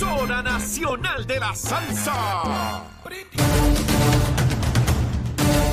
emisora 0.00 0.42
nacional 0.42 1.26
de 1.26 1.40
la 1.40 1.54
salsa. 1.56 2.84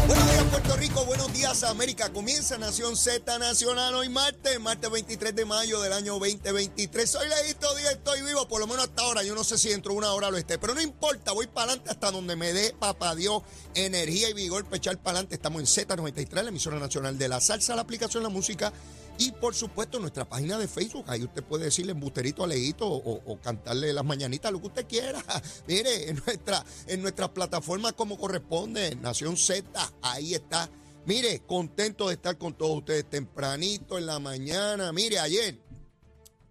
Buenos 0.08 0.32
días 0.32 0.44
Puerto 0.50 0.76
Rico, 0.78 1.06
buenos 1.06 1.32
días 1.32 1.64
América. 1.64 2.12
Comienza 2.12 2.58
Nación 2.58 2.96
Z 2.96 3.38
Nacional 3.38 3.94
hoy 3.94 4.10
martes, 4.10 4.60
martes 4.60 4.90
23 4.90 5.36
de 5.36 5.46
mayo 5.46 5.80
del 5.80 5.94
año 5.94 6.14
2023. 6.14 7.08
Soy 7.08 7.28
Leito 7.30 7.76
Díaz, 7.76 7.92
estoy 7.94 8.24
vivo, 8.24 8.48
por 8.48 8.60
lo 8.60 8.66
menos 8.66 8.86
hasta 8.86 9.04
ahora. 9.04 9.22
Yo 9.22 9.36
no 9.36 9.44
sé 9.44 9.60
si 9.60 9.70
dentro 9.70 9.92
de 9.92 10.00
una 10.00 10.12
hora 10.14 10.32
lo 10.32 10.38
esté, 10.38 10.58
pero 10.58 10.74
no 10.74 10.82
importa, 10.82 11.32
voy 11.32 11.46
para 11.46 11.74
adelante 11.74 11.92
hasta 11.92 12.10
donde 12.10 12.36
me 12.36 12.52
dé 12.52 12.74
papá 12.80 13.14
Dios 13.14 13.44
energía 13.76 14.30
y 14.30 14.34
vigor 14.34 14.64
para 14.64 14.78
echar 14.78 14.98
para 14.98 15.20
adelante. 15.20 15.36
Estamos 15.36 15.60
en 15.60 15.68
Z93, 15.68 16.42
la 16.42 16.50
emisora 16.50 16.80
nacional 16.80 17.20
de 17.20 17.28
la 17.28 17.40
salsa, 17.42 17.76
la 17.76 17.84
aplicación, 17.84 18.24
la 18.24 18.30
música 18.30 18.74
y 19.18 19.32
por 19.32 19.56
supuesto 19.56 20.00
nuestra 20.00 20.28
página 20.28 20.58
de 20.58 20.68
Facebook. 20.68 21.06
Ahí 21.08 21.24
usted 21.24 21.44
puede 21.44 21.66
decirle 21.66 21.92
embusterito 21.92 22.44
a 22.44 22.48
o, 22.82 23.22
o 23.26 23.42
cantarle 23.42 23.94
las 23.94 24.06
mañanitas, 24.06 24.52
lo 24.52 24.62
que 24.62 24.68
usted 24.68 24.88
quiera. 24.88 25.24
Mire, 25.68 26.10
en 26.10 26.22
nuestra, 26.26 26.64
en 26.88 27.02
nuestras 27.02 27.30
plataformas 27.30 27.94
como 27.94 28.18
corresponde, 28.18 28.96
Nación 28.96 29.38
Z, 29.38 29.66
ahí 30.02 30.34
está. 30.34 30.70
Mire, 31.06 31.42
contento 31.46 32.08
de 32.08 32.16
estar 32.16 32.38
con 32.38 32.56
todos 32.56 32.78
ustedes 32.78 33.10
tempranito 33.10 33.98
en 33.98 34.08
la 34.08 34.20
mañana. 34.20 34.92
Mire, 34.92 35.20
ayer 35.20 35.60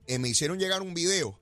eh, 0.07 0.19
me 0.19 0.29
hicieron 0.29 0.59
llegar 0.59 0.83
un 0.83 0.95
video 0.95 1.41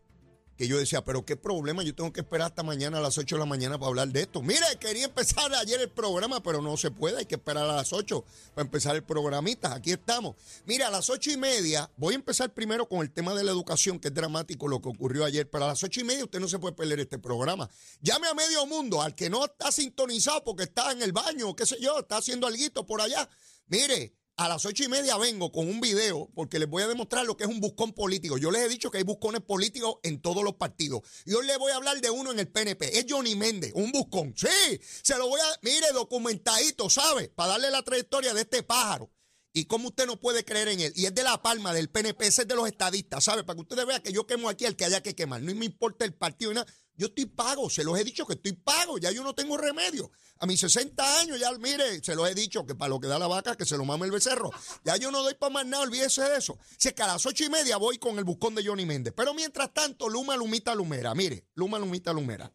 que 0.63 0.69
yo 0.69 0.79
decía, 0.79 1.03
pero 1.03 1.25
qué 1.25 1.37
problema, 1.37 1.83
yo 1.83 1.93
tengo 1.93 2.13
que 2.13 2.21
esperar 2.21 2.47
hasta 2.47 2.63
mañana 2.63 2.99
a 2.99 3.01
las 3.01 3.19
8 3.19 3.35
de 3.35 3.41
la 3.41 3.47
mañana 3.47 3.79
para 3.79 3.89
hablar 3.89 4.07
de 4.11 4.21
esto. 4.21 4.43
Mire, 4.43 4.65
quería 4.79 5.07
empezar 5.07 5.53
ayer 5.61 5.81
el 5.81 5.89
programa, 5.89 6.41
pero 6.41 6.63
no 6.63 6.77
se 6.77 6.93
puede, 6.93 7.19
hay 7.19 7.27
que 7.27 7.35
esperar 7.35 7.65
a 7.69 7.75
las 7.75 7.93
8 7.93 8.25
para 8.55 8.65
empezar 8.65 8.95
el 8.95 9.03
programita. 9.03 9.75
Aquí 9.75 9.91
estamos. 9.91 10.37
Mire, 10.65 10.85
a 10.85 10.91
las 10.91 11.11
8 11.11 11.33
y 11.33 11.37
media, 11.37 11.91
voy 11.97 12.15
a 12.15 12.15
empezar 12.15 12.55
primero 12.55 12.89
con 12.89 13.01
el 13.01 13.11
tema 13.11 13.35
de 13.35 13.43
la 13.43 13.51
educación, 13.51 13.99
que 13.99 14.07
es 14.07 14.15
dramático 14.15 14.69
lo 14.69 14.81
que 14.81 14.89
ocurrió 14.89 15.25
ayer, 15.25 15.51
pero 15.51 15.65
a 15.65 15.69
las 15.69 15.83
8 15.83 16.01
y 16.03 16.05
media 16.05 16.23
usted 16.23 16.39
no 16.39 16.47
se 16.47 16.61
puede 16.61 16.77
perder 16.77 17.01
este 17.01 17.19
programa. 17.19 17.69
Llame 18.01 18.29
a 18.29 18.35
medio 18.35 18.65
mundo, 18.65 19.03
al 19.03 19.17
que 19.17 19.29
no 19.29 19.45
está 19.45 19.73
sintonizado 19.73 20.45
porque 20.45 20.63
está 20.63 20.93
en 20.93 21.03
el 21.03 21.13
baño, 21.13 21.57
qué 21.57 21.67
sé 21.67 21.77
yo, 21.81 21.99
está 21.99 22.19
haciendo 22.19 22.47
algo 22.47 22.87
por 22.87 23.01
allá. 23.01 23.29
Mire, 23.67 24.15
a 24.37 24.49
las 24.49 24.65
ocho 24.65 24.85
y 24.85 24.89
media 24.89 25.17
vengo 25.19 25.53
con 25.53 25.69
un 25.69 25.81
video 25.81 26.31
porque 26.35 26.59
les 26.59 26.69
voy 26.69 26.83
a 26.83 26.89
demostrar 26.89 27.27
lo 27.27 27.37
que 27.37 27.45
es 27.45 27.51
un 27.51 27.61
buscón 27.61 27.93
político. 27.93 28.39
Yo 28.39 28.51
les 28.51 28.63
he 28.63 28.69
dicho 28.69 28.91
que 28.91 28.99
hay 28.99 29.05
buscones 29.05 29.43
políticos 29.43 29.97
en 30.03 30.21
todos 30.21 30.43
los 30.43 30.55
partidos. 30.55 31.03
Y 31.25 31.35
hoy 31.35 31.47
les 31.47 31.59
voy 31.59 31.73
a 31.73 31.77
hablar 31.77 32.01
de 32.01 32.11
uno 32.11 32.33
en 32.33 32.39
el 32.39 32.49
PNP. 32.49 32.99
Es 32.99 33.07
Johnny 33.09 33.37
Méndez, 33.37 33.73
un 33.75 33.93
buscón. 33.93 34.35
Sí, 34.37 34.81
se 35.03 35.17
lo 35.19 35.29
voy 35.29 35.41
a, 35.41 35.59
mire, 35.63 35.87
documentadito, 35.93 36.89
¿sabe? 36.89 37.29
Para 37.29 37.53
darle 37.53 37.71
la 37.71 37.83
trayectoria 37.83 38.35
de 38.35 38.41
este 38.43 38.63
pájaro. 38.63 39.11
Y 39.55 39.67
cómo 39.67 39.89
usted 39.89 40.07
no 40.07 40.19
puede 40.19 40.45
creer 40.45 40.69
en 40.69 40.81
él. 40.81 40.93
Y 40.97 41.05
es 41.05 41.15
de 41.15 41.23
la 41.23 41.43
palma 41.43 41.75
del 41.75 41.91
PNP, 41.91 42.27
ese 42.27 42.43
es 42.43 42.49
de 42.49 42.55
los 42.55 42.67
estadistas, 42.67 43.25
¿sabe? 43.25 43.45
Para 43.45 43.57
que 43.57 43.63
ustedes 43.63 43.85
vean 43.85 44.03
que 44.03 44.13
yo 44.13 44.27
quemo 44.27 44.49
aquí 44.49 44.65
al 44.65 44.77
que 44.77 44.87
haya 44.87 45.03
que 45.03 45.15
quemar. 45.15 45.43
No 45.43 45.55
me 45.55 45.67
importa 45.67 46.07
el 46.07 46.15
partido 46.15 46.53
y 46.53 46.55
nada. 46.55 46.67
Yo 46.97 47.07
estoy 47.07 47.27
pago, 47.27 47.71
se 47.71 47.85
los 47.85 47.99
he 47.99 48.05
dicho 48.05 48.27
que 48.27 48.35
estoy 48.35 48.53
pago, 48.53 48.99
ya 48.99 49.11
yo 49.11 49.23
no 49.23 49.35
tengo 49.35 49.57
remedio. 49.57 50.11
A 50.39 50.47
mis 50.47 50.61
60 50.61 51.21
años, 51.21 51.41
ya 51.41 51.51
mire, 51.59 52.03
se 52.03 52.15
los 52.15 52.29
he 52.29 52.35
dicho 52.35 52.67
que 52.67 52.75
para 52.75 52.91
lo 52.91 53.01
que 53.01 53.07
da 53.07 53.19
la 53.19 53.27
vaca, 53.27 53.57
que 53.57 53.65
se 53.65 53.77
lo 53.79 53.85
mame 53.85 54.07
el 54.07 54.13
becerro. 54.13 54.51
Ya 54.85 54.97
yo 54.97 55.11
no 55.11 55.23
doy 55.23 55.35
para 55.35 55.53
más 55.53 55.67
nada, 55.67 55.85
olvídese 55.85 56.23
de 56.23 56.37
eso. 56.37 56.59
Si 56.77 56.89
es 56.89 56.95
que 56.95 57.03
a 57.03 57.07
las 57.07 57.25
ocho 57.25 57.45
y 57.45 57.49
media 57.49 57.77
voy 57.79 57.99
con 57.99 58.19
el 58.19 58.25
buscón 58.25 58.55
de 58.55 58.65
Johnny 58.65 58.85
Méndez. 58.85 59.15
Pero 59.17 59.33
mientras 59.35 59.73
tanto, 59.73 60.09
Luma, 60.09 60.37
Lumita, 60.37 60.75
Lumera. 60.75 61.15
Mire, 61.15 61.47
Luma, 61.55 61.79
Lumita, 61.79 62.13
Lumera. 62.13 62.53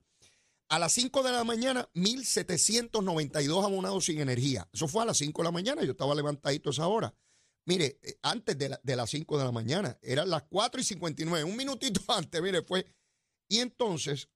A 0.69 0.79
las 0.79 0.91
5 0.91 1.23
de 1.23 1.31
la 1.31 1.43
mañana, 1.45 1.89
1.792 1.95 3.63
abonados 3.63 4.05
sin 4.05 4.19
energía. 4.19 4.67
Eso 4.73 4.87
fue 4.87 5.03
a 5.03 5.05
las 5.05 5.17
5 5.17 5.41
de 5.41 5.45
la 5.45 5.51
mañana, 5.51 5.83
yo 5.83 5.91
estaba 5.91 6.13
levantadito 6.13 6.71
esa 6.71 6.87
hora. 6.87 7.15
Mire, 7.65 7.99
eh, 8.03 8.17
antes 8.21 8.57
de, 8.57 8.77
de 8.83 8.95
las 8.95 9.09
5 9.09 9.37
de 9.37 9.45
la 9.45 9.51
mañana, 9.51 9.97
eran 10.01 10.29
las 10.29 10.43
4 10.43 10.81
y 10.81 10.83
59, 10.83 11.43
un 11.45 11.55
minutito 11.55 12.01
antes, 12.09 12.41
mire, 12.41 12.63
fue 12.63 12.85
y 13.47 13.59
entonces, 13.59 14.29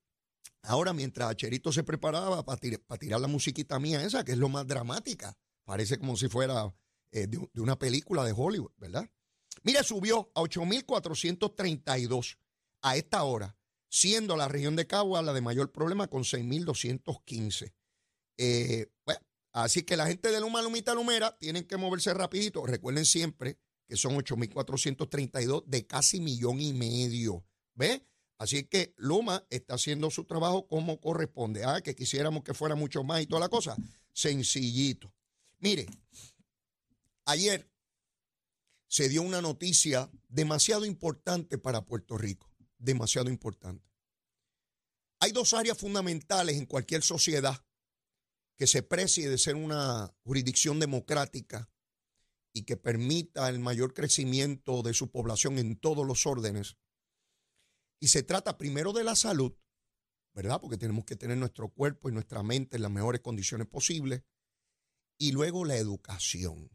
ahora 0.63 0.93
mientras 0.93 1.35
Cherito 1.35 1.71
se 1.71 1.83
preparaba 1.83 2.43
para, 2.45 2.59
tirar 2.59 3.21
la 3.21 3.27
musiquita 3.27 3.79
mía 3.79 4.03
esa, 4.03 4.23
que 4.23 4.33
es 4.33 4.37
lo 4.37 4.49
más 4.49 4.67
dramática, 4.67 5.37
parece 5.65 5.97
como 5.97 6.15
si 6.15 6.27
fuera 6.27 6.73
eh, 7.11 7.27
de, 7.27 7.61
una 7.61 7.77
película 7.77 8.23
de 8.23 8.33
Hollywood, 8.35 8.71
¿verdad? 8.77 9.09
Mire, 9.63 9.83
subió 9.83 10.31
a 10.33 10.41
8.432 10.41 12.37
a 12.81 12.95
esta 12.95 13.23
hora, 13.23 13.57
siendo 13.89 14.37
la 14.37 14.47
región 14.47 14.75
de 14.75 14.87
Cagua 14.87 15.21
la 15.21 15.33
de 15.33 15.41
mayor 15.41 15.71
problema 15.71 16.07
con 16.07 16.23
6.215. 16.23 17.73
Eh, 18.37 18.91
así 19.51 19.83
que 19.83 19.97
la 19.97 20.07
gente 20.07 20.31
de 20.31 20.39
Luma, 20.39 20.61
Lumita, 20.61 20.95
Lumera 20.95 21.37
tienen 21.37 21.65
que 21.65 21.77
moverse 21.77 22.13
rapidito. 22.13 22.65
Recuerden 22.65 23.05
siempre 23.05 23.59
que 23.87 23.97
son 23.97 24.15
8.432 24.15 25.65
de 25.65 25.85
casi 25.85 26.21
millón 26.21 26.61
y 26.61 26.73
medio. 26.73 27.45
¿Ve? 27.75 28.07
Así 28.41 28.63
que 28.63 28.95
Luma 28.97 29.45
está 29.51 29.75
haciendo 29.75 30.09
su 30.09 30.25
trabajo 30.25 30.67
como 30.67 30.99
corresponde. 30.99 31.63
Ah, 31.63 31.79
que 31.81 31.93
quisiéramos 31.93 32.43
que 32.43 32.55
fuera 32.55 32.73
mucho 32.73 33.03
más 33.03 33.21
y 33.21 33.27
toda 33.27 33.39
la 33.39 33.49
cosa. 33.49 33.77
Sencillito. 34.13 35.13
Mire, 35.59 35.85
ayer 37.25 37.69
se 38.87 39.09
dio 39.09 39.21
una 39.21 39.43
noticia 39.43 40.09
demasiado 40.27 40.85
importante 40.85 41.59
para 41.59 41.85
Puerto 41.85 42.17
Rico. 42.17 42.51
Demasiado 42.79 43.29
importante. 43.29 43.87
Hay 45.19 45.33
dos 45.33 45.53
áreas 45.53 45.77
fundamentales 45.77 46.57
en 46.57 46.65
cualquier 46.65 47.03
sociedad 47.03 47.63
que 48.57 48.65
se 48.65 48.81
precie 48.81 49.29
de 49.29 49.37
ser 49.37 49.53
una 49.53 50.11
jurisdicción 50.23 50.79
democrática 50.79 51.69
y 52.53 52.63
que 52.63 52.75
permita 52.75 53.49
el 53.49 53.59
mayor 53.59 53.93
crecimiento 53.93 54.81
de 54.81 54.95
su 54.95 55.11
población 55.11 55.59
en 55.59 55.75
todos 55.75 56.07
los 56.07 56.25
órdenes 56.25 56.80
y 58.01 58.07
se 58.07 58.23
trata 58.23 58.57
primero 58.57 58.93
de 58.93 59.03
la 59.03 59.15
salud, 59.15 59.53
¿verdad? 60.33 60.59
Porque 60.59 60.77
tenemos 60.77 61.05
que 61.05 61.15
tener 61.15 61.37
nuestro 61.37 61.69
cuerpo 61.69 62.09
y 62.09 62.11
nuestra 62.11 62.41
mente 62.41 62.75
en 62.75 62.81
las 62.81 62.91
mejores 62.91 63.21
condiciones 63.21 63.67
posibles. 63.67 64.23
Y 65.19 65.33
luego 65.33 65.65
la 65.65 65.77
educación, 65.77 66.71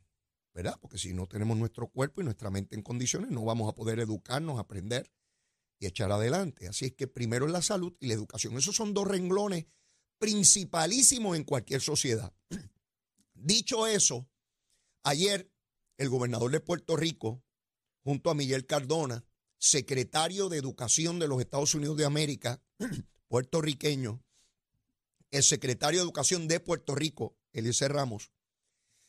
¿verdad? 0.55 0.79
Porque 0.81 0.99
si 0.99 1.13
no 1.13 1.27
tenemos 1.27 1.57
nuestro 1.59 1.89
cuerpo 1.89 2.21
y 2.21 2.25
nuestra 2.25 2.49
mente 2.49 2.77
en 2.77 2.83
condiciones, 2.83 3.31
no 3.31 3.45
vamos 3.45 3.69
a 3.69 3.75
poder 3.75 3.99
educarnos, 3.99 4.61
aprender 4.61 5.13
y 5.81 5.87
echar 5.87 6.13
adelante. 6.13 6.69
Así 6.69 6.87
es 6.87 6.95
que 6.95 7.09
primero 7.09 7.47
es 7.47 7.53
la 7.53 7.61
salud 7.61 7.97
y 7.99 8.07
la 8.07 8.15
educación. 8.15 8.57
Esos 8.57 8.77
son 8.77 8.95
dos 8.95 9.09
renglones 9.09 9.67
principalísimos 10.19 11.37
en 11.37 11.43
cualquier 11.43 11.81
sociedad. 11.81 12.33
Dicho 13.35 13.89
eso, 13.89 14.29
ayer 15.03 15.51
el 15.99 16.09
gobernador 16.09 16.53
de 16.53 16.61
Puerto 16.61 16.97
Rico, 16.97 17.43
junto 18.05 18.31
a 18.31 18.35
Miguel 18.35 18.65
Cardona, 18.65 19.25
secretario 19.67 20.49
de 20.49 20.59
Educación 20.59 21.19
de 21.19 21.29
los 21.29 21.41
Estados 21.41 21.75
Unidos 21.75 21.97
de 21.97 22.05
América, 22.05 22.63
puertorriqueño, 23.29 24.23
el 25.31 25.43
secretario 25.43 26.01
de 26.01 26.05
Educación 26.05 26.49
de 26.49 26.61
Puerto 26.61 26.95
Rico, 26.95 27.37
Eliezer 27.53 27.93
Ramos, 27.93 28.33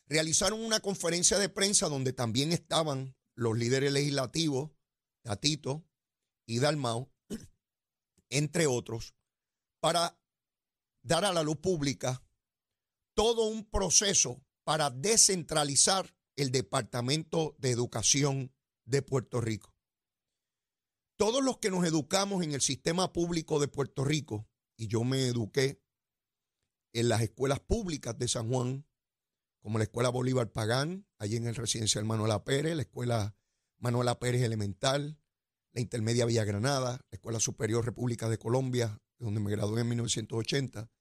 realizaron 0.07 0.59
una 0.59 0.79
conferencia 0.79 1.38
de 1.38 1.50
prensa 1.50 1.90
donde 1.90 2.13
también 2.13 2.51
estaban 2.51 3.16
los 3.35 3.57
líderes 3.57 3.91
legislativos, 3.91 4.72
Tatito 5.22 5.85
y 6.47 6.59
Dalmao, 6.59 7.12
entre 8.29 8.66
otros, 8.66 9.13
para 9.79 10.19
dar 11.03 11.24
a 11.24 11.34
la 11.34 11.44
luz 11.44 11.57
pública 11.57 12.24
todo 13.13 13.45
un 13.45 13.69
proceso 13.69 14.44
para 14.63 14.89
descentralizar 14.89 16.16
el 16.35 16.51
Departamento 16.51 17.56
de 17.59 17.72
Educación 17.72 18.53
de 18.85 19.01
Puerto 19.01 19.39
Rico. 19.39 19.77
Todos 21.18 21.44
los 21.44 21.58
que 21.58 21.72
nos 21.72 21.84
educamos 21.84 22.44
en 22.44 22.52
el 22.52 22.62
sistema 22.62 23.12
público 23.12 23.60
de 23.60 23.68
Puerto 23.68 24.06
Rico, 24.06 24.48
y 24.78 24.88
yo 24.88 25.04
me 25.04 25.26
eduqué 25.26 25.82
en 26.94 27.10
las 27.10 27.22
escuelas 27.22 27.60
públicas 27.60 28.16
de 28.20 28.28
San 28.28 28.50
Juan, 28.50 28.88
como 29.60 29.80
la 29.80 29.86
Escuela 29.86 30.10
Bolívar 30.10 30.52
Pagán, 30.52 31.08
allí 31.18 31.38
en 31.38 31.48
el 31.48 31.56
residencial 31.56 32.06
Manuela 32.06 32.44
Pérez, 32.44 32.76
la 32.76 32.84
Escuela 32.84 33.36
Manuela 33.80 34.20
Pérez 34.20 34.44
Elemental, 34.44 35.20
la 35.74 35.82
Intermedia 35.82 36.26
Villa 36.28 36.44
Granada, 36.44 37.04
la 37.10 37.16
Escuela 37.16 37.40
Superior 37.40 37.84
República 37.84 38.30
de 38.30 38.38
Colombia, 38.38 39.02
donde 39.18 39.40
me 39.40 39.50
gradué 39.50 39.81
en 39.81 39.90
1980. 39.90 40.92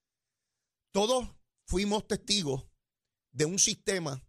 Todos 0.91 1.29
fuimos 1.67 2.07
testigos 2.07 2.67
de 3.31 3.45
un 3.45 3.59
sistema 3.59 4.27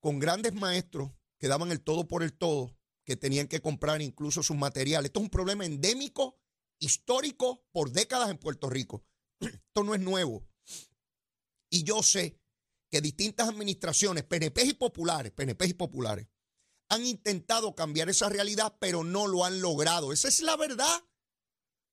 con 0.00 0.18
grandes 0.18 0.54
maestros 0.54 1.12
que 1.38 1.48
daban 1.48 1.70
el 1.72 1.82
todo 1.82 2.08
por 2.08 2.22
el 2.22 2.32
todo, 2.32 2.79
que 3.04 3.16
tenían 3.16 3.48
que 3.48 3.60
comprar 3.60 4.02
incluso 4.02 4.42
sus 4.42 4.56
materiales. 4.56 5.08
Esto 5.08 5.20
es 5.20 5.24
un 5.24 5.30
problema 5.30 5.64
endémico, 5.64 6.38
histórico, 6.78 7.64
por 7.72 7.90
décadas 7.90 8.30
en 8.30 8.38
Puerto 8.38 8.68
Rico. 8.68 9.04
Esto 9.40 9.84
no 9.84 9.94
es 9.94 10.00
nuevo. 10.00 10.46
Y 11.70 11.84
yo 11.84 12.02
sé 12.02 12.40
que 12.90 13.00
distintas 13.00 13.48
administraciones, 13.48 14.24
PNP 14.24 14.64
y 14.64 14.74
populares, 14.74 15.32
PNP 15.32 15.66
y 15.66 15.74
populares, 15.74 16.26
han 16.88 17.06
intentado 17.06 17.74
cambiar 17.76 18.08
esa 18.08 18.28
realidad, 18.28 18.76
pero 18.80 19.04
no 19.04 19.28
lo 19.28 19.44
han 19.44 19.60
logrado. 19.60 20.12
Esa 20.12 20.28
es 20.28 20.40
la 20.40 20.56
verdad. 20.56 21.04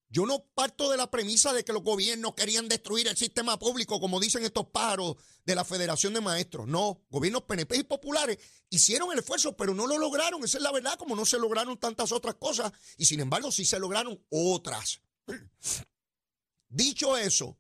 Yo 0.10 0.26
no 0.26 0.46
parto 0.56 0.90
de 0.90 0.96
la 0.96 1.12
premisa 1.12 1.52
de 1.52 1.66
que 1.66 1.74
los 1.74 1.84
gobiernos 1.84 2.34
querían 2.34 2.70
destruir 2.70 3.08
el 3.08 3.18
sistema 3.18 3.60
público, 3.60 4.00
como 4.00 4.22
dicen 4.22 4.44
estos 4.44 4.68
pájaros 4.68 5.18
de 5.46 5.54
la 5.54 5.66
Federación 5.66 6.14
de 6.14 6.22
Maestros. 6.22 6.66
No, 6.66 7.02
gobiernos 7.10 7.44
PNP 7.44 7.78
y 7.78 7.84
populares 7.84 8.38
hicieron 8.70 9.12
el 9.12 9.20
esfuerzo, 9.20 9.58
pero 9.58 9.74
no 9.74 9.86
lo 9.86 9.98
lograron. 9.98 10.44
Esa 10.44 10.60
es 10.60 10.64
la 10.64 10.72
verdad, 10.72 10.98
como 10.98 11.16
no 11.16 11.26
se 11.26 11.38
lograron 11.38 11.78
tantas 11.78 12.14
otras 12.14 12.36
cosas. 12.36 12.72
Y 12.98 13.06
sin 13.06 13.20
embargo, 13.20 13.52
sí 13.52 13.66
se 13.66 13.80
lograron 13.80 14.24
otras. 14.30 15.02
Dicho 16.70 17.18
eso, 17.18 17.60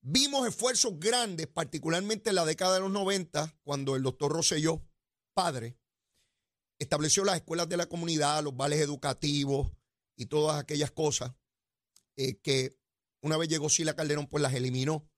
vimos 0.00 0.46
esfuerzos 0.46 0.98
grandes, 1.00 1.48
particularmente 1.48 2.30
en 2.30 2.36
la 2.36 2.44
década 2.44 2.74
de 2.74 2.80
los 2.80 2.92
90, 2.92 3.58
cuando 3.64 3.96
el 3.96 4.04
doctor 4.04 4.30
Rosselló, 4.30 4.80
padre, 5.34 5.76
estableció 6.78 7.24
las 7.24 7.36
escuelas 7.36 7.68
de 7.68 7.78
la 7.78 7.86
comunidad, 7.86 8.44
los 8.44 8.56
vales 8.56 8.80
educativos 8.80 9.72
y 10.16 10.26
todas 10.26 10.58
aquellas 10.58 10.90
cosas 10.90 11.32
eh, 12.16 12.38
que 12.40 12.78
una 13.22 13.36
vez 13.36 13.48
llegó 13.48 13.68
Sila 13.68 13.94
Calderón, 13.94 14.26
pues 14.26 14.42
las 14.42 14.54
eliminó 14.54 15.08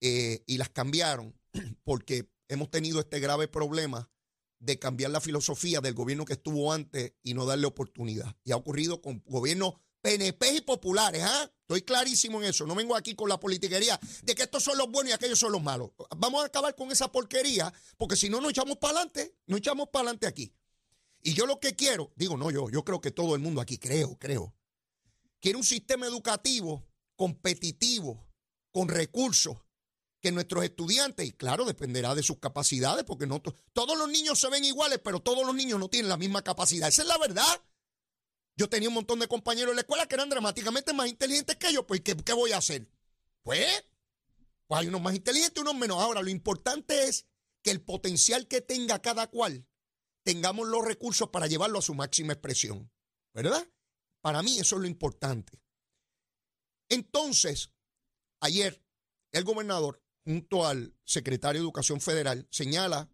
eh, 0.00 0.42
y 0.46 0.58
las 0.58 0.70
cambiaron, 0.70 1.38
porque 1.84 2.30
hemos 2.48 2.70
tenido 2.70 3.00
este 3.00 3.20
grave 3.20 3.48
problema 3.48 4.10
de 4.58 4.78
cambiar 4.78 5.10
la 5.10 5.20
filosofía 5.20 5.80
del 5.80 5.94
gobierno 5.94 6.24
que 6.24 6.34
estuvo 6.34 6.72
antes 6.72 7.14
y 7.22 7.34
no 7.34 7.46
darle 7.46 7.66
oportunidad. 7.66 8.36
Y 8.44 8.52
ha 8.52 8.56
ocurrido 8.56 9.00
con 9.00 9.22
gobiernos 9.26 9.74
PNP 10.02 10.56
y 10.56 10.60
populares, 10.60 11.22
¿ah? 11.22 11.50
Estoy 11.62 11.82
clarísimo 11.82 12.42
en 12.42 12.48
eso. 12.48 12.66
No 12.66 12.74
vengo 12.74 12.96
aquí 12.96 13.14
con 13.14 13.28
la 13.28 13.38
politiquería 13.38 13.98
de 14.22 14.34
que 14.34 14.42
estos 14.42 14.64
son 14.64 14.76
los 14.76 14.90
buenos 14.90 15.10
y 15.10 15.14
aquellos 15.14 15.38
son 15.38 15.52
los 15.52 15.62
malos. 15.62 15.90
Vamos 16.16 16.42
a 16.42 16.46
acabar 16.46 16.74
con 16.74 16.90
esa 16.90 17.12
porquería, 17.12 17.72
porque 17.96 18.16
si 18.16 18.28
no 18.28 18.40
nos 18.40 18.50
echamos 18.50 18.76
para 18.78 18.94
adelante, 18.94 19.36
nos 19.46 19.58
echamos 19.58 19.88
para 19.88 20.02
adelante 20.02 20.26
aquí. 20.26 20.52
Y 21.22 21.34
yo 21.34 21.46
lo 21.46 21.60
que 21.60 21.76
quiero, 21.76 22.12
digo, 22.16 22.36
no 22.36 22.50
yo, 22.50 22.70
yo 22.70 22.84
creo 22.84 23.00
que 23.00 23.10
todo 23.10 23.34
el 23.34 23.40
mundo 23.40 23.60
aquí, 23.60 23.78
creo, 23.78 24.18
creo, 24.18 24.54
quiere 25.40 25.58
un 25.58 25.64
sistema 25.64 26.06
educativo 26.06 26.86
competitivo, 27.16 28.26
con 28.72 28.88
recursos, 28.88 29.58
que 30.20 30.32
nuestros 30.32 30.64
estudiantes, 30.64 31.26
y 31.26 31.32
claro, 31.32 31.64
dependerá 31.64 32.14
de 32.14 32.22
sus 32.22 32.38
capacidades, 32.38 33.04
porque 33.04 33.26
no 33.26 33.40
todos 33.72 33.98
los 33.98 34.08
niños 34.08 34.38
se 34.38 34.48
ven 34.48 34.64
iguales, 34.64 35.00
pero 35.02 35.20
todos 35.20 35.46
los 35.46 35.54
niños 35.54 35.78
no 35.78 35.88
tienen 35.88 36.08
la 36.08 36.16
misma 36.16 36.42
capacidad. 36.42 36.88
Esa 36.88 37.02
es 37.02 37.08
la 37.08 37.18
verdad. 37.18 37.62
Yo 38.56 38.68
tenía 38.68 38.88
un 38.88 38.94
montón 38.94 39.18
de 39.18 39.28
compañeros 39.28 39.70
en 39.70 39.76
la 39.76 39.82
escuela 39.82 40.06
que 40.06 40.14
eran 40.14 40.28
dramáticamente 40.28 40.92
más 40.92 41.08
inteligentes 41.08 41.56
que 41.56 41.72
yo, 41.72 41.86
pues 41.86 42.02
¿qué, 42.02 42.14
qué 42.16 42.32
voy 42.34 42.52
a 42.52 42.58
hacer? 42.58 42.86
Pues, 43.42 43.84
pues 44.66 44.80
hay 44.80 44.88
unos 44.88 45.00
más 45.00 45.14
inteligentes 45.14 45.62
unos 45.62 45.74
menos. 45.74 45.98
Ahora, 45.98 46.20
lo 46.20 46.28
importante 46.28 47.04
es 47.04 47.26
que 47.62 47.70
el 47.70 47.80
potencial 47.80 48.46
que 48.46 48.60
tenga 48.60 49.00
cada 49.00 49.28
cual, 49.28 49.66
tengamos 50.30 50.68
los 50.68 50.84
recursos 50.84 51.28
para 51.30 51.48
llevarlo 51.48 51.80
a 51.80 51.82
su 51.82 51.92
máxima 51.92 52.34
expresión, 52.34 52.88
¿verdad? 53.34 53.66
Para 54.20 54.44
mí 54.44 54.60
eso 54.60 54.76
es 54.76 54.82
lo 54.82 54.86
importante. 54.86 55.60
Entonces, 56.88 57.72
ayer 58.40 58.80
el 59.32 59.42
gobernador 59.42 60.00
junto 60.24 60.68
al 60.68 60.96
secretario 61.04 61.60
de 61.60 61.64
Educación 61.64 62.00
Federal, 62.00 62.46
señala 62.48 63.10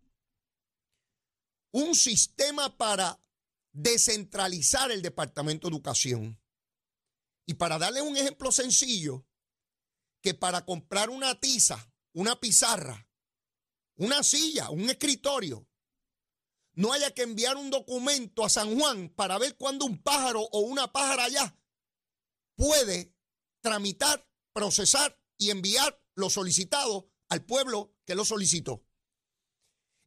un 1.72 1.94
sistema 1.94 2.76
para 2.76 3.18
descentralizar 3.72 4.90
el 4.90 5.00
Departamento 5.00 5.68
de 5.68 5.74
Educación. 5.74 6.38
Y 7.46 7.54
para 7.54 7.78
darle 7.78 8.02
un 8.02 8.18
ejemplo 8.18 8.52
sencillo, 8.52 9.26
que 10.20 10.34
para 10.34 10.66
comprar 10.66 11.08
una 11.08 11.40
tiza, 11.40 11.90
una 12.12 12.38
pizarra, 12.38 13.08
una 13.94 14.22
silla, 14.22 14.68
un 14.68 14.90
escritorio, 14.90 15.66
no 16.76 16.92
haya 16.92 17.10
que 17.12 17.22
enviar 17.22 17.56
un 17.56 17.70
documento 17.70 18.44
a 18.44 18.48
San 18.48 18.78
Juan 18.78 19.08
para 19.08 19.38
ver 19.38 19.56
cuándo 19.56 19.84
un 19.84 20.00
pájaro 20.02 20.42
o 20.52 20.60
una 20.60 20.92
pájara 20.92 21.24
allá 21.24 21.58
puede 22.54 23.14
tramitar, 23.60 24.28
procesar 24.52 25.20
y 25.38 25.50
enviar 25.50 26.02
lo 26.14 26.30
solicitado 26.30 27.10
al 27.28 27.44
pueblo 27.44 27.94
que 28.04 28.14
lo 28.14 28.24
solicitó. 28.24 28.86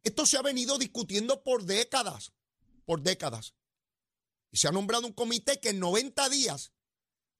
Esto 0.04 0.26
se 0.26 0.38
ha 0.38 0.42
venido 0.42 0.78
discutiendo 0.78 1.44
por 1.44 1.66
décadas, 1.66 2.34
por 2.86 3.02
décadas. 3.02 3.56
Y 4.52 4.58
se 4.58 4.68
ha 4.68 4.72
nombrado 4.72 5.06
un 5.06 5.14
comité 5.14 5.60
que 5.60 5.70
en 5.70 5.80
90 5.80 6.30
días 6.30 6.74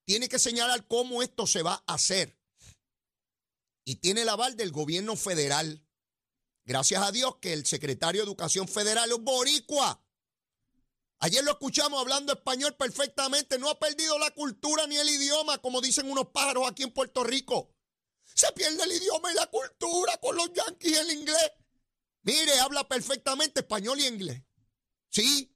tiene 0.04 0.28
que 0.28 0.38
señalar 0.38 0.86
cómo 0.86 1.22
esto 1.22 1.46
se 1.46 1.62
va 1.62 1.82
a 1.86 1.94
hacer. 1.94 2.38
Y 3.84 3.96
tiene 3.96 4.22
el 4.22 4.28
aval 4.28 4.56
del 4.56 4.70
gobierno 4.72 5.16
federal. 5.16 5.86
Gracias 6.64 7.02
a 7.02 7.10
Dios 7.10 7.36
que 7.40 7.52
el 7.52 7.66
secretario 7.66 8.20
de 8.20 8.26
Educación 8.26 8.68
Federal 8.68 9.10
es 9.10 9.18
boricua. 9.18 10.02
Ayer 11.18 11.44
lo 11.44 11.52
escuchamos 11.52 12.00
hablando 12.00 12.32
español 12.32 12.74
perfectamente. 12.76 13.58
No 13.58 13.68
ha 13.68 13.78
perdido 13.78 14.18
la 14.18 14.30
cultura 14.30 14.86
ni 14.86 14.96
el 14.96 15.08
idioma, 15.08 15.58
como 15.58 15.80
dicen 15.80 16.10
unos 16.10 16.28
pájaros 16.28 16.68
aquí 16.68 16.82
en 16.82 16.92
Puerto 16.92 17.24
Rico. 17.24 17.74
Se 18.24 18.50
pierde 18.52 18.82
el 18.84 18.92
idioma 18.92 19.30
y 19.30 19.34
la 19.34 19.46
cultura 19.48 20.16
con 20.18 20.36
los 20.36 20.50
yanquis 20.52 20.96
el 20.96 21.10
inglés. 21.10 21.52
Mire, 22.22 22.58
habla 22.60 22.88
perfectamente 22.88 23.60
español 23.60 24.00
y 24.00 24.06
inglés. 24.06 24.42
Sí. 25.10 25.54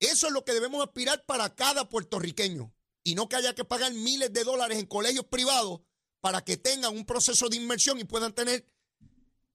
Eso 0.00 0.26
es 0.26 0.32
lo 0.32 0.44
que 0.44 0.52
debemos 0.52 0.84
aspirar 0.84 1.24
para 1.24 1.54
cada 1.54 1.88
puertorriqueño. 1.88 2.74
Y 3.02 3.14
no 3.14 3.28
que 3.28 3.36
haya 3.36 3.54
que 3.54 3.64
pagar 3.64 3.92
miles 3.92 4.32
de 4.32 4.44
dólares 4.44 4.78
en 4.78 4.86
colegios 4.86 5.26
privados 5.26 5.80
para 6.20 6.44
que 6.44 6.56
tengan 6.56 6.94
un 6.94 7.06
proceso 7.06 7.48
de 7.48 7.56
inmersión 7.56 7.98
y 7.98 8.04
puedan 8.04 8.34
tener 8.34 8.66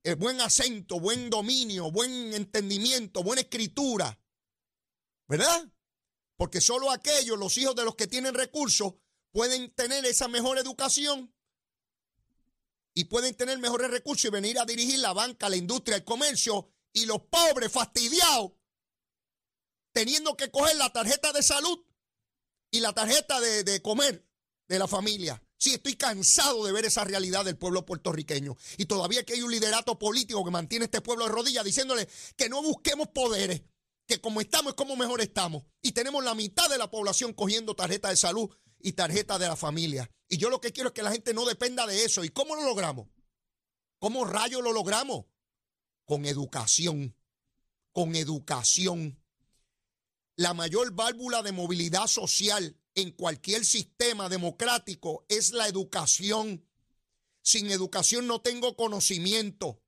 eh, 0.04 0.16
buen 0.16 0.42
acento, 0.42 1.00
buen 1.00 1.30
dominio, 1.30 1.92
buen 1.92 2.34
entendimiento, 2.34 3.24
buena 3.24 3.42
escritura. 3.42 4.20
¿Verdad? 5.28 5.72
Porque 6.36 6.62
solo 6.62 6.92
aquellos, 6.92 7.38
los 7.38 7.58
hijos 7.58 7.76
de 7.76 7.86
los 7.86 7.96
que 7.96 8.08
tienen 8.08 8.34
recursos, 8.34 8.94
pueden 9.32 9.74
tener 9.76 10.06
esa 10.06 10.28
mejor 10.28 10.58
educación 10.58 11.34
y 12.94 13.06
pueden 13.06 13.36
tener 13.36 13.60
mejores 13.60 13.92
recursos 13.92 14.26
y 14.26 14.30
venir 14.30 14.58
a 14.60 14.66
dirigir 14.66 15.00
la 15.00 15.14
banca, 15.14 15.50
la 15.50 15.56
industria, 15.56 15.98
el 15.98 16.04
comercio 16.04 16.72
y 16.94 17.06
los 17.06 17.22
pobres 17.24 17.72
fastidiados 17.72 18.54
teniendo 19.92 20.38
que 20.38 20.52
coger 20.52 20.76
la 20.78 20.92
tarjeta 20.92 21.32
de 21.34 21.44
salud 21.44 21.86
y 22.72 22.80
la 22.80 22.94
tarjeta 22.94 23.40
de, 23.40 23.82
comer 23.82 24.26
de 24.68 24.80
la 24.80 24.88
familia. 24.88 25.44
Sí, 25.60 25.74
estoy 25.74 25.96
cansado 25.96 26.64
de 26.64 26.72
ver 26.72 26.86
esa 26.86 27.04
realidad 27.04 27.44
del 27.44 27.58
pueblo 27.58 27.86
puertorriqueño. 27.86 28.56
Y 28.78 28.86
todavía 28.86 29.26
que 29.26 29.34
hay 29.34 29.42
un 29.42 29.52
liderato 29.52 30.00
político 30.00 30.44
que 30.46 30.52
mantiene 30.52 30.86
este 30.86 31.02
pueblo 31.02 31.26
de 31.26 31.34
rodillas 31.34 31.66
diciéndole 31.66 32.08
que 32.38 32.48
no 32.48 32.64
busquemos 32.64 33.10
poderes, 33.10 33.64
que 34.08 34.22
como 34.22 34.40
estamos 34.40 34.72
es 34.72 34.76
como 34.76 34.96
mejor 34.96 35.20
estamos. 35.20 35.66
Y 35.82 35.92
tenemos 35.92 36.24
la 36.24 36.34
mitad 36.34 36.70
de 36.70 36.78
la 36.78 36.90
población 36.90 37.34
cogiendo 37.34 37.76
tarjeta 37.76 38.08
de 38.08 38.16
salud 38.16 38.50
y 38.80 38.94
tarjeta 38.94 39.38
de 39.38 39.50
la 39.50 39.58
familia. 39.58 40.10
Y 40.30 40.38
yo 40.38 40.50
lo 40.50 40.62
que 40.62 40.72
quiero 40.72 40.90
es 40.90 40.94
que 40.94 41.04
la 41.04 41.12
gente 41.12 41.34
no 41.34 41.44
dependa 41.44 41.86
de 41.86 42.06
eso. 42.06 42.24
¿Y 42.24 42.30
cómo 42.30 42.56
lo 42.56 42.64
logramos? 42.64 43.10
¿Cómo 44.00 44.24
rayos 44.24 44.64
lo 44.64 44.72
logramos? 44.72 45.26
Con 46.06 46.26
educación. 46.26 47.18
Con 47.92 48.16
educación. 48.16 49.22
La 50.38 50.54
mayor 50.54 50.94
válvula 50.94 51.44
de 51.44 51.52
movilidad 51.52 52.08
social 52.08 52.79
en 53.02 53.12
cualquier 53.12 53.66
sistema 53.66 54.30
democrático 54.30 55.26
es 55.30 55.52
la 55.52 55.68
educación. 55.68 56.66
Sin 57.42 57.72
educación 57.72 58.28
no 58.28 58.42
tengo 58.42 58.76
conocimiento. 58.76 59.82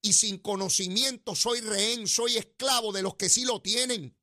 Y 0.00 0.12
sin 0.12 0.38
conocimiento 0.38 1.34
soy 1.34 1.60
rehén, 1.60 2.06
soy 2.06 2.36
esclavo 2.36 2.92
de 2.92 3.02
los 3.02 3.16
que 3.16 3.28
sí 3.28 3.44
lo 3.44 3.60
tienen. 3.60 4.16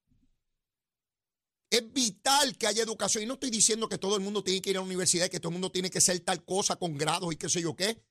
Es 1.70 1.92
vital 1.92 2.58
que 2.58 2.68
haya 2.68 2.84
educación. 2.84 3.24
Y 3.24 3.28
no 3.28 3.34
estoy 3.34 3.50
diciendo 3.50 3.90
que 3.90 3.98
todo 3.98 4.16
el 4.16 4.22
mundo 4.22 4.44
tiene 4.44 4.62
que 4.62 4.70
ir 4.70 4.78
a 4.78 4.80
la 4.80 4.86
universidad 4.86 5.28
que 5.28 5.40
todo 5.40 5.50
el 5.50 5.56
mundo 5.56 5.72
tiene 5.72 5.90
que 5.90 6.00
ser 6.00 6.20
tal 6.22 6.46
cosa 6.46 6.78
con 6.78 6.98
grados 6.98 7.34
y 7.34 7.38
qué 7.38 7.50
sé 7.50 7.62
yo 7.62 7.76
qué. 7.76 8.02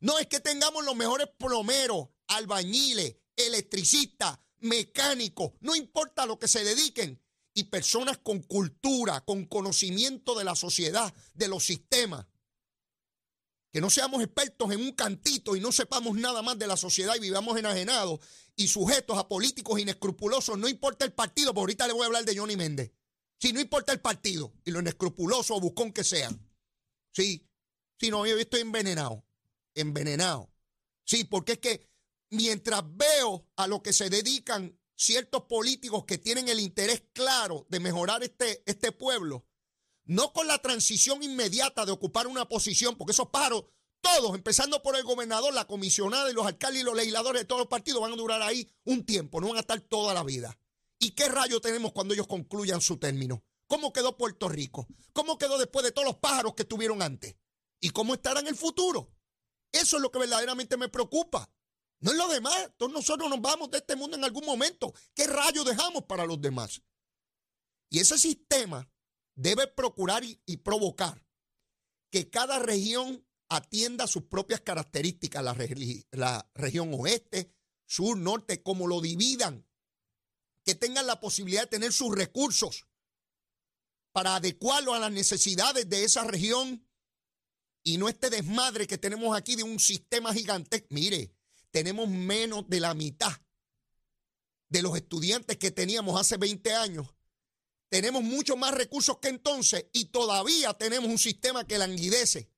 No 0.00 0.18
es 0.18 0.28
que 0.28 0.38
tengamos 0.38 0.84
los 0.84 0.94
mejores 0.94 1.28
plomeros, 1.38 2.08
albañiles, 2.28 3.16
electricistas, 3.34 4.38
mecánicos, 4.60 5.52
no 5.60 5.74
importa 5.74 6.26
lo 6.26 6.38
que 6.38 6.48
se 6.48 6.62
dediquen. 6.62 7.20
Y 7.54 7.64
personas 7.64 8.18
con 8.18 8.42
cultura, 8.42 9.20
con 9.22 9.46
conocimiento 9.46 10.38
de 10.38 10.44
la 10.44 10.54
sociedad, 10.54 11.12
de 11.34 11.48
los 11.48 11.64
sistemas. 11.64 12.26
Que 13.72 13.80
no 13.80 13.90
seamos 13.90 14.22
expertos 14.22 14.72
en 14.72 14.80
un 14.80 14.92
cantito 14.92 15.56
y 15.56 15.60
no 15.60 15.72
sepamos 15.72 16.16
nada 16.16 16.42
más 16.42 16.58
de 16.58 16.66
la 16.66 16.76
sociedad 16.76 17.16
y 17.16 17.20
vivamos 17.20 17.58
enajenados 17.58 18.20
y 18.56 18.68
sujetos 18.68 19.18
a 19.18 19.28
políticos 19.28 19.78
inescrupulosos, 19.78 20.58
no 20.58 20.68
importa 20.68 21.04
el 21.04 21.12
partido, 21.12 21.54
porque 21.54 21.60
ahorita 21.60 21.86
le 21.86 21.92
voy 21.92 22.02
a 22.02 22.06
hablar 22.06 22.24
de 22.24 22.36
Johnny 22.36 22.56
Méndez. 22.56 22.92
Si 23.38 23.52
no 23.52 23.60
importa 23.60 23.92
el 23.92 24.00
partido 24.00 24.52
y 24.64 24.70
lo 24.70 24.80
inescrupuloso 24.80 25.54
o 25.54 25.60
buscón 25.60 25.92
que 25.92 26.02
sean. 26.02 26.44
Sí, 27.12 27.48
si 27.98 28.10
no, 28.10 28.26
yo 28.26 28.38
estoy 28.38 28.60
envenenado. 28.60 29.24
Envenenado. 29.74 30.50
Sí, 31.04 31.24
porque 31.24 31.52
es 31.52 31.58
que 31.58 31.88
mientras 32.30 32.82
veo 32.96 33.46
a 33.56 33.66
lo 33.66 33.82
que 33.82 33.92
se 33.92 34.10
dedican 34.10 34.77
ciertos 34.98 35.44
políticos 35.44 36.04
que 36.04 36.18
tienen 36.18 36.48
el 36.48 36.58
interés 36.58 37.04
claro 37.12 37.66
de 37.70 37.80
mejorar 37.80 38.22
este, 38.24 38.62
este 38.66 38.90
pueblo, 38.90 39.46
no 40.04 40.32
con 40.32 40.46
la 40.46 40.58
transición 40.58 41.22
inmediata 41.22 41.86
de 41.86 41.92
ocupar 41.92 42.26
una 42.26 42.48
posición, 42.48 42.96
porque 42.96 43.12
esos 43.12 43.28
paros, 43.28 43.64
todos, 44.00 44.34
empezando 44.34 44.82
por 44.82 44.96
el 44.96 45.04
gobernador, 45.04 45.54
la 45.54 45.66
comisionada 45.66 46.30
y 46.30 46.34
los 46.34 46.46
alcaldes 46.46 46.82
y 46.82 46.84
los 46.84 46.96
legisladores 46.96 47.42
de 47.42 47.46
todos 47.46 47.60
los 47.60 47.68
partidos, 47.68 48.02
van 48.02 48.12
a 48.12 48.16
durar 48.16 48.42
ahí 48.42 48.68
un 48.84 49.06
tiempo, 49.06 49.40
no 49.40 49.48
van 49.48 49.58
a 49.58 49.60
estar 49.60 49.80
toda 49.80 50.12
la 50.14 50.24
vida. 50.24 50.58
¿Y 50.98 51.12
qué 51.12 51.28
rayo 51.28 51.60
tenemos 51.60 51.92
cuando 51.92 52.14
ellos 52.14 52.26
concluyan 52.26 52.80
su 52.80 52.96
término? 52.96 53.44
¿Cómo 53.68 53.92
quedó 53.92 54.16
Puerto 54.16 54.48
Rico? 54.48 54.88
¿Cómo 55.12 55.38
quedó 55.38 55.58
después 55.58 55.84
de 55.84 55.92
todos 55.92 56.06
los 56.06 56.16
pájaros 56.16 56.54
que 56.54 56.64
tuvieron 56.64 57.02
antes? 57.02 57.36
¿Y 57.80 57.90
cómo 57.90 58.14
estará 58.14 58.40
en 58.40 58.48
el 58.48 58.56
futuro? 58.56 59.12
Eso 59.70 59.96
es 59.96 60.02
lo 60.02 60.10
que 60.10 60.18
verdaderamente 60.18 60.76
me 60.76 60.88
preocupa. 60.88 61.48
No 62.00 62.12
es 62.12 62.16
lo 62.16 62.28
demás. 62.28 62.70
Todos 62.76 62.92
nosotros 62.92 63.28
nos 63.28 63.40
vamos 63.40 63.70
de 63.70 63.78
este 63.78 63.96
mundo 63.96 64.16
en 64.16 64.24
algún 64.24 64.44
momento. 64.44 64.92
¿Qué 65.14 65.26
rayo 65.26 65.64
dejamos 65.64 66.04
para 66.04 66.26
los 66.26 66.40
demás? 66.40 66.82
Y 67.90 68.00
ese 68.00 68.18
sistema 68.18 68.90
debe 69.34 69.66
procurar 69.66 70.22
y, 70.24 70.56
provocar 70.58 71.24
que 72.10 72.28
cada 72.30 72.58
región 72.58 73.26
atienda 73.48 74.06
sus 74.06 74.24
propias 74.24 74.60
características, 74.60 75.42
la, 75.42 75.56
la 76.10 76.50
región 76.54 76.92
oeste, 76.94 77.54
sur, 77.86 78.16
norte, 78.18 78.62
como 78.62 78.86
lo 78.86 79.00
dividan, 79.00 79.66
que 80.64 80.74
tengan 80.74 81.06
la 81.06 81.20
posibilidad 81.20 81.62
de 81.62 81.68
tener 81.68 81.92
sus 81.92 82.14
recursos 82.14 82.86
para 84.12 84.36
adecuarlo 84.36 84.94
a 84.94 84.98
las 84.98 85.12
necesidades 85.12 85.88
de 85.88 86.04
esa 86.04 86.24
región 86.24 86.86
y 87.82 87.96
no 87.96 88.08
este 88.08 88.28
desmadre 88.28 88.86
que 88.86 88.98
tenemos 88.98 89.36
aquí 89.36 89.56
de 89.56 89.62
un 89.62 89.78
sistema 89.78 90.34
gigante. 90.34 90.86
Mire, 90.90 91.37
tenemos 91.70 92.08
menos 92.08 92.68
de 92.68 92.80
la 92.80 92.94
mitad 92.94 93.32
de 94.68 94.82
los 94.82 94.96
estudiantes 94.96 95.56
que 95.56 95.70
teníamos 95.70 96.20
hace 96.20 96.36
20 96.36 96.74
años. 96.74 97.06
Tenemos 97.88 98.22
mucho 98.22 98.56
más 98.56 98.74
recursos 98.74 99.18
que 99.18 99.28
entonces 99.28 99.86
y 99.92 100.06
todavía 100.06 100.74
tenemos 100.74 101.08
un 101.10 101.18
sistema 101.18 101.66
que 101.66 101.78
languidece 101.78 102.50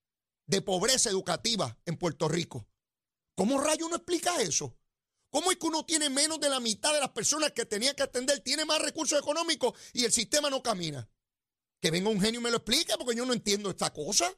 de 0.46 0.60
pobreza 0.60 1.08
educativa 1.10 1.78
en 1.86 1.96
Puerto 1.96 2.28
Rico. 2.28 2.66
¿Cómo 3.36 3.60
rayo 3.60 3.86
uno 3.86 3.96
explica 3.96 4.42
eso? 4.42 4.76
¿Cómo 5.30 5.52
es 5.52 5.58
que 5.58 5.66
uno 5.66 5.86
tiene 5.86 6.10
menos 6.10 6.40
de 6.40 6.50
la 6.50 6.58
mitad 6.58 6.92
de 6.92 6.98
las 6.98 7.10
personas 7.10 7.52
que 7.52 7.64
tenía 7.64 7.94
que 7.94 8.02
atender, 8.02 8.40
tiene 8.40 8.64
más 8.64 8.82
recursos 8.82 9.18
económicos 9.18 9.78
y 9.92 10.04
el 10.04 10.12
sistema 10.12 10.50
no 10.50 10.62
camina? 10.62 11.08
Que 11.80 11.92
venga 11.92 12.10
un 12.10 12.20
genio 12.20 12.40
y 12.40 12.42
me 12.42 12.50
lo 12.50 12.56
explique 12.56 12.92
porque 12.98 13.16
yo 13.16 13.24
no 13.24 13.32
entiendo 13.32 13.70
esta 13.70 13.92
cosa. 13.92 14.36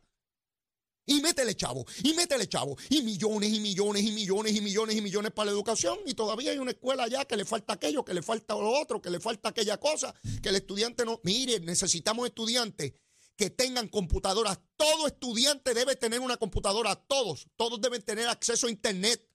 Y 1.04 1.20
métele 1.20 1.56
chavo, 1.56 1.84
y 2.04 2.14
métele 2.14 2.48
chavo, 2.48 2.76
y 2.88 3.02
millones 3.02 3.52
y 3.52 3.58
millones 3.58 4.02
y 4.02 4.12
millones 4.12 4.54
y 4.54 4.60
millones 4.60 4.96
y 4.96 5.00
millones 5.00 5.32
para 5.32 5.46
la 5.46 5.52
educación. 5.52 5.98
Y 6.06 6.14
todavía 6.14 6.52
hay 6.52 6.58
una 6.58 6.70
escuela 6.70 7.04
allá 7.04 7.24
que 7.24 7.36
le 7.36 7.44
falta 7.44 7.72
aquello, 7.72 8.04
que 8.04 8.14
le 8.14 8.22
falta 8.22 8.54
lo 8.54 8.70
otro, 8.70 9.02
que 9.02 9.10
le 9.10 9.18
falta 9.18 9.48
aquella 9.48 9.78
cosa, 9.78 10.14
que 10.40 10.50
el 10.50 10.56
estudiante 10.56 11.04
no. 11.04 11.20
Mire, 11.24 11.58
necesitamos 11.60 12.26
estudiantes 12.26 12.92
que 13.36 13.50
tengan 13.50 13.88
computadoras. 13.88 14.60
Todo 14.76 15.08
estudiante 15.08 15.74
debe 15.74 15.96
tener 15.96 16.20
una 16.20 16.36
computadora, 16.36 16.94
todos, 16.94 17.48
todos 17.56 17.80
deben 17.80 18.02
tener 18.02 18.28
acceso 18.28 18.68
a 18.68 18.70
Internet. 18.70 19.28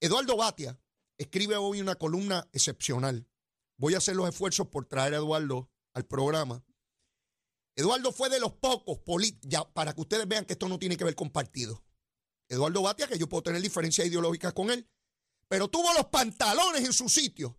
Eduardo 0.00 0.36
Batia 0.36 0.78
escribe 1.16 1.56
hoy 1.56 1.80
una 1.80 1.94
columna 1.94 2.48
excepcional. 2.52 3.26
Voy 3.76 3.94
a 3.94 3.98
hacer 3.98 4.16
los 4.16 4.28
esfuerzos 4.28 4.66
por 4.68 4.86
traer 4.86 5.14
a 5.14 5.18
Eduardo 5.18 5.70
al 5.92 6.06
programa. 6.06 6.64
Eduardo 7.76 8.10
fue 8.10 8.30
de 8.30 8.40
los 8.40 8.52
pocos 8.52 8.98
ya 9.42 9.62
para 9.72 9.94
que 9.94 10.00
ustedes 10.00 10.26
vean 10.26 10.46
que 10.46 10.54
esto 10.54 10.66
no 10.68 10.78
tiene 10.78 10.96
que 10.96 11.04
ver 11.04 11.14
con 11.14 11.30
partido. 11.30 11.84
Eduardo 12.48 12.82
Batia, 12.82 13.06
que 13.06 13.18
yo 13.18 13.28
puedo 13.28 13.42
tener 13.42 13.60
diferencias 13.60 14.06
ideológicas 14.06 14.54
con 14.54 14.70
él, 14.70 14.88
pero 15.46 15.68
tuvo 15.68 15.92
los 15.92 16.06
pantalones 16.06 16.84
en 16.84 16.92
su 16.92 17.08
sitio 17.08 17.58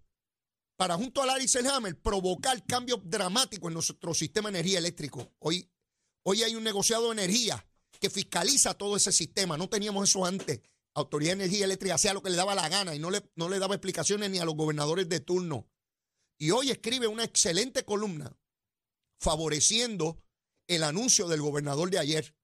para 0.76 0.96
junto 0.96 1.22
a 1.22 1.26
Larry 1.28 1.48
Selhammer 1.48 2.00
provocar 2.02 2.66
cambios 2.66 3.00
dramáticos 3.04 3.68
en 3.70 3.76
nuestro 3.76 4.14
sistema 4.14 4.50
de 4.50 4.60
energía 4.60 4.80
eléctrico. 4.80 5.34
Hoy, 5.40 5.72
hoy 6.24 6.44
hay 6.44 6.56
un 6.56 6.64
negociado 6.64 7.06
de 7.06 7.24
energía 7.24 7.64
que 8.00 8.10
fiscaliza 8.10 8.74
todo 8.74 8.96
ese 8.96 9.12
sistema. 9.12 9.58
No 9.58 9.70
teníamos 9.70 10.10
eso 10.10 10.26
antes. 10.26 10.62
Autoridad 10.94 11.38
de 11.38 11.44
Energía 11.44 11.66
Eléctrica 11.66 11.94
hacía 11.94 12.14
lo 12.14 12.24
que 12.24 12.32
le 12.32 12.36
daba 12.36 12.56
la 12.56 12.70
gana 12.70 12.96
y 12.96 13.00
no 13.00 13.12
le, 13.12 13.22
no 13.36 13.50
le 13.50 13.60
daba 13.60 13.76
explicaciones 13.76 14.32
ni 14.32 14.40
a 14.40 14.46
los 14.46 14.56
gobernadores 14.56 15.08
de 15.08 15.20
turno. 15.20 15.68
Y 16.40 16.50
hoy 16.50 16.72
escribe 16.72 17.06
una 17.06 17.24
excelente 17.24 17.86
columna 17.86 18.36
favoreciendo 19.20 20.22
el 20.68 20.84
anuncio 20.84 21.28
del 21.28 21.42
gobernador 21.42 21.90
de 21.90 22.00
ayer. 22.00 22.36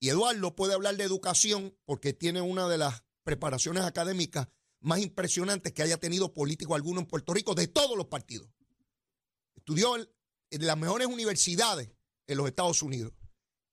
Y 0.00 0.08
Eduardo 0.08 0.56
puede 0.56 0.74
hablar 0.74 0.96
de 0.96 1.04
educación 1.04 1.76
porque 1.84 2.12
tiene 2.12 2.40
una 2.40 2.68
de 2.68 2.78
las 2.78 3.02
preparaciones 3.22 3.84
académicas 3.84 4.48
más 4.80 5.00
impresionantes 5.00 5.72
que 5.74 5.82
haya 5.82 5.98
tenido 5.98 6.32
político 6.32 6.74
alguno 6.74 7.00
en 7.00 7.06
Puerto 7.06 7.34
Rico 7.34 7.54
de 7.54 7.68
todos 7.68 7.96
los 7.98 8.06
partidos. 8.06 8.48
Estudió 9.54 9.96
en, 9.96 10.08
las 10.66 10.78
mejores 10.78 11.06
universidades 11.06 11.90
en 12.26 12.38
los 12.38 12.48
Estados 12.48 12.82
Unidos. 12.82 13.12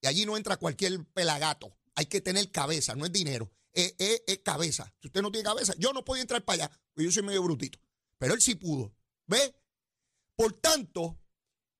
Y 0.01 0.07
allí 0.07 0.25
no 0.25 0.35
entra 0.37 0.57
cualquier 0.57 1.05
pelagato. 1.13 1.75
Hay 1.95 2.05
que 2.07 2.21
tener 2.21 2.51
cabeza, 2.51 2.93
no 2.95 3.05
es 3.05 3.11
dinero. 3.11 3.51
Es, 3.73 3.95
es- 3.97 4.21
es 4.27 4.39
cabeza. 4.39 4.93
Si 5.01 5.07
usted 5.07 5.21
no 5.21 5.31
tiene 5.31 5.45
cabeza, 5.45 5.73
yo 5.77 5.93
no 5.93 6.03
puedo 6.03 6.21
entrar 6.21 6.43
para 6.43 6.65
allá, 6.65 6.81
porque 6.93 7.05
yo 7.05 7.11
soy 7.11 7.23
medio 7.23 7.41
brutito. 7.41 7.79
Pero 8.19 8.33
él 8.33 8.41
sí 8.41 8.55
pudo. 8.55 8.93
¿Ve? 9.27 9.55
Por 10.35 10.53
tanto, 10.53 11.19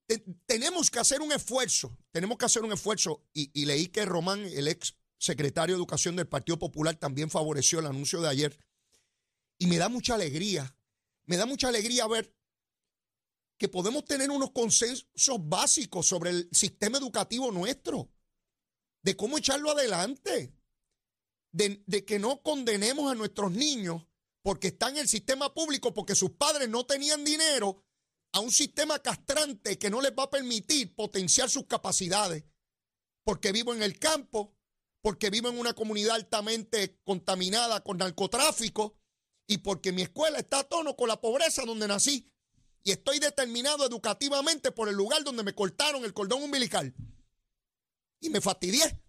te- 0.08 0.24
tenemos 0.46 0.90
que 0.90 1.00
hacer 1.00 1.22
un 1.22 1.32
esfuerzo, 1.32 1.98
tenemos 2.12 2.38
que 2.38 2.46
hacer 2.46 2.64
un 2.64 2.74
esfuerzo, 2.74 3.24
y, 3.34 3.66
leí 3.66 3.88
que 3.88 4.06
Román, 4.06 4.40
el 4.46 4.68
ex 4.68 4.98
secretario 5.20 5.76
de 5.76 5.80
Educación 5.80 6.16
del 6.16 6.28
Partido 6.28 6.58
Popular, 6.58 6.96
también 6.96 7.30
favoreció 7.30 7.80
el 7.80 7.88
anuncio 7.88 8.22
de 8.22 8.30
ayer, 8.30 8.60
y 9.60 9.68
me 9.68 9.78
da 9.78 9.90
mucha 9.90 10.16
alegría, 10.16 10.76
me 11.26 11.38
da 11.38 11.46
mucha 11.46 11.68
alegría 11.68 12.08
ver 12.08 12.34
que 13.60 13.68
podemos 13.68 14.06
tener 14.06 14.30
unos 14.30 14.52
consensos 14.52 15.38
básicos 15.40 16.08
sobre 16.08 16.30
el 16.30 16.50
sistema 16.52 16.98
educativo 17.00 17.52
nuestro, 17.52 18.12
de 19.04 19.16
cómo 19.16 19.38
echarlo 19.38 19.72
adelante, 19.72 20.54
de, 21.52 21.84
de 21.88 22.06
que 22.06 22.20
no 22.20 22.42
condenemos 22.44 23.12
a 23.12 23.16
nuestros 23.16 23.52
niños 23.52 24.06
porque 24.44 24.68
están 24.68 24.92
en 24.92 25.00
el 25.00 25.08
sistema 25.08 25.54
público, 25.54 25.94
porque 25.94 26.16
sus 26.16 26.32
padres 26.32 26.70
no 26.70 26.86
tenían 26.86 27.26
dinero, 27.26 27.84
a 28.32 28.40
un 28.40 28.52
sistema 28.52 29.00
castrante 29.00 29.78
que 29.78 29.90
no 29.90 30.02
les 30.02 30.12
va 30.12 30.24
a 30.24 30.30
permitir 30.30 30.96
potenciar 30.96 31.50
sus 31.50 31.66
capacidades, 31.66 32.44
porque 33.24 33.52
vivo 33.52 33.74
en 33.74 33.84
el 33.84 34.00
campo, 34.00 34.56
porque 35.02 35.30
vivo 35.30 35.50
en 35.50 35.60
una 35.60 35.74
comunidad 35.74 36.16
altamente 36.16 37.00
contaminada 37.04 37.84
con 37.84 37.98
narcotráfico 37.98 38.98
y 39.48 39.60
porque 39.60 39.92
mi 39.92 40.02
escuela 40.02 40.40
está 40.40 40.60
a 40.60 40.64
tono 40.64 40.96
con 40.96 41.08
la 41.08 41.22
pobreza 41.22 41.64
donde 41.66 41.88
nací 41.88 42.32
y 42.84 42.92
estoy 42.92 43.20
determinado 43.20 43.86
educativamente 43.86 44.72
por 44.72 44.88
el 44.88 44.96
lugar 44.96 45.24
donde 45.24 45.44
me 45.44 45.54
cortaron 45.54 46.06
el 46.06 46.14
cordón 46.14 46.44
umbilical. 46.44 46.96
Y 48.22 48.30
me 48.30 48.40
fastidié, 48.40 49.04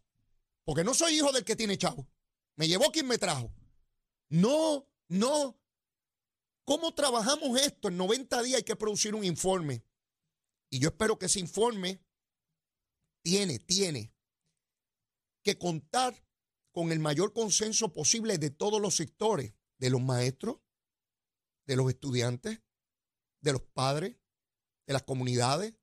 porque 0.65 0.83
no 0.83 0.95
soy 0.95 1.15
hijo 1.15 1.31
del 1.31 1.45
que 1.45 1.55
tiene 1.55 1.79
chavo. 1.79 2.09
Me 2.57 2.67
llevó 2.67 2.91
quien 2.91 3.07
me 3.07 3.19
trajo. 3.19 3.53
No, 4.29 4.89
no, 5.07 5.61
¿Cómo 6.69 6.93
trabajamos 6.93 7.59
esto? 7.63 7.89
En 7.89 7.97
90 7.97 8.43
días 8.43 8.59
hay 8.59 8.63
que 8.63 8.77
producir 8.77 9.15
un 9.15 9.25
informe. 9.25 9.83
Y 10.69 10.81
yo 10.81 10.91
espero 10.91 11.19
que 11.19 11.25
ese 11.25 11.41
informe 11.41 12.05
tiene, 13.23 13.59
tiene 13.59 14.15
que 15.43 15.57
contar 15.57 16.23
con 16.71 16.93
el 16.93 16.99
mayor 16.99 17.33
consenso 17.33 17.95
posible 17.95 18.37
de 18.37 18.51
todos 18.51 18.83
los 18.83 18.97
sectores, 18.97 19.55
de 19.79 19.89
los 19.89 20.03
maestros, 20.03 20.59
de 21.65 21.77
los 21.77 21.89
estudiantes, 21.89 22.61
de 23.41 23.53
los 23.55 23.63
padres, 23.63 24.19
de 24.87 24.93
las 24.93 25.05
comunidades, 25.05 25.75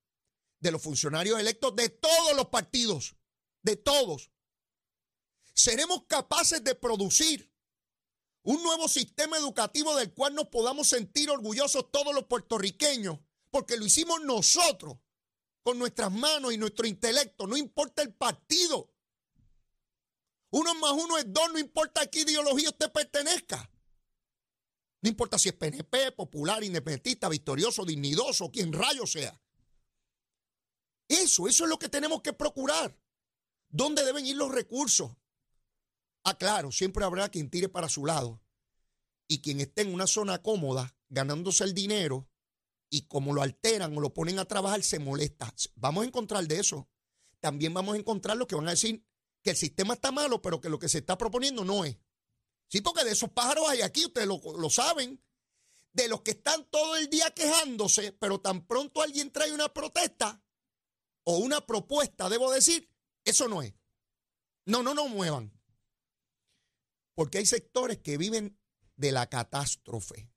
de 0.59 0.71
los 0.71 0.83
funcionarios 0.83 1.39
electos, 1.39 1.75
de 1.75 1.89
todos 1.89 2.35
los 2.35 2.49
partidos, 2.49 3.15
de 3.63 3.75
todos. 3.75 4.29
Seremos 5.51 6.03
capaces 6.05 6.63
de 6.63 6.75
producir 6.75 7.54
un 8.45 8.61
nuevo 8.61 8.87
sistema 8.87 9.37
educativo 9.37 9.95
del 9.95 10.13
cual 10.13 10.35
nos 10.35 10.47
podamos 10.49 10.87
sentir 10.87 11.31
orgullosos 11.31 11.91
todos 11.91 12.13
los 12.13 12.25
puertorriqueños, 12.25 13.19
porque 13.49 13.75
lo 13.75 13.85
hicimos 13.85 14.21
nosotros, 14.21 14.97
con 15.63 15.79
nuestras 15.79 16.11
manos 16.11 16.53
y 16.53 16.57
nuestro 16.57 16.85
intelecto, 16.85 17.47
no 17.47 17.57
importa 17.57 18.03
el 18.03 18.13
partido. 18.13 18.93
Uno 20.51 20.75
más 20.75 20.91
uno 20.91 21.17
es 21.17 21.25
dos, 21.33 21.51
no 21.51 21.57
importa 21.57 22.01
a 22.01 22.05
qué 22.05 22.21
ideología 22.21 22.69
usted 22.69 22.91
pertenezca. 22.91 23.67
No 25.01 25.09
importa 25.09 25.39
si 25.39 25.49
es 25.49 25.55
PNP, 25.55 26.11
popular, 26.11 26.63
independentista, 26.63 27.27
victorioso, 27.27 27.83
dignidoso, 27.83 28.51
quien 28.51 28.71
rayo 28.71 29.07
sea. 29.07 29.41
Eso, 31.07 31.47
eso 31.47 31.63
es 31.63 31.69
lo 31.69 31.79
que 31.79 31.89
tenemos 31.89 32.21
que 32.21 32.33
procurar. 32.33 32.95
¿Dónde 33.69 34.05
deben 34.05 34.25
ir 34.27 34.35
los 34.35 34.51
recursos? 34.51 35.11
Ah, 36.27 36.35
claro, 36.39 36.71
siempre 36.71 37.05
habrá 37.05 37.29
quien 37.29 37.51
tire 37.51 37.69
para 37.69 37.87
su 37.87 38.03
lado 38.03 38.41
y 39.27 39.41
quien 39.41 39.61
esté 39.61 39.83
en 39.83 39.93
una 39.93 40.07
zona 40.07 40.41
cómoda 40.41 40.97
ganándose 41.07 41.63
el 41.63 41.75
dinero 41.75 42.27
y 42.89 43.03
como 43.07 43.31
lo 43.31 43.43
alteran 43.43 43.95
o 43.95 44.01
lo 44.01 44.11
ponen 44.11 44.39
a 44.39 44.45
trabajar 44.45 44.81
se 44.81 44.97
molesta. 44.97 45.53
Vamos 45.75 46.03
a 46.03 46.07
encontrar 46.07 46.47
de 46.47 46.59
eso. 46.59 46.89
También 47.39 47.75
vamos 47.75 47.93
a 47.93 47.99
encontrar 47.99 48.37
los 48.37 48.47
que 48.47 48.55
van 48.55 48.67
a 48.67 48.71
decir 48.71 49.05
que 49.43 49.51
el 49.51 49.55
sistema 49.55 49.93
está 49.93 50.11
malo, 50.11 50.41
pero 50.41 50.59
que 50.59 50.69
lo 50.69 50.79
que 50.79 50.89
se 50.89 50.97
está 50.97 51.15
proponiendo 51.15 51.63
no 51.63 51.85
es. 51.85 51.95
Sí, 52.69 52.81
porque 52.81 53.03
de 53.03 53.11
esos 53.11 53.29
pájaros 53.29 53.69
hay 53.69 53.81
aquí, 53.81 54.05
ustedes 54.05 54.27
lo, 54.27 54.41
lo 54.57 54.69
saben. 54.71 55.23
De 55.93 56.07
los 56.07 56.21
que 56.21 56.31
están 56.31 56.65
todo 56.71 56.97
el 56.97 57.07
día 57.07 57.29
quejándose, 57.31 58.13
pero 58.13 58.41
tan 58.41 58.65
pronto 58.65 59.03
alguien 59.03 59.31
trae 59.31 59.53
una 59.53 59.71
protesta 59.71 60.43
o 61.23 61.37
una 61.37 61.65
propuesta, 61.65 62.29
debo 62.29 62.51
decir, 62.51 62.91
eso 63.23 63.47
no 63.47 63.61
es. 63.61 63.75
No, 64.65 64.81
no, 64.81 64.95
no 64.95 65.07
muevan. 65.07 65.54
Porque 67.15 67.39
hay 67.39 67.45
sectores 67.45 67.97
que 67.99 68.17
viven 68.17 68.59
de 68.95 69.11
la 69.11 69.27
catástrofe. 69.27 70.29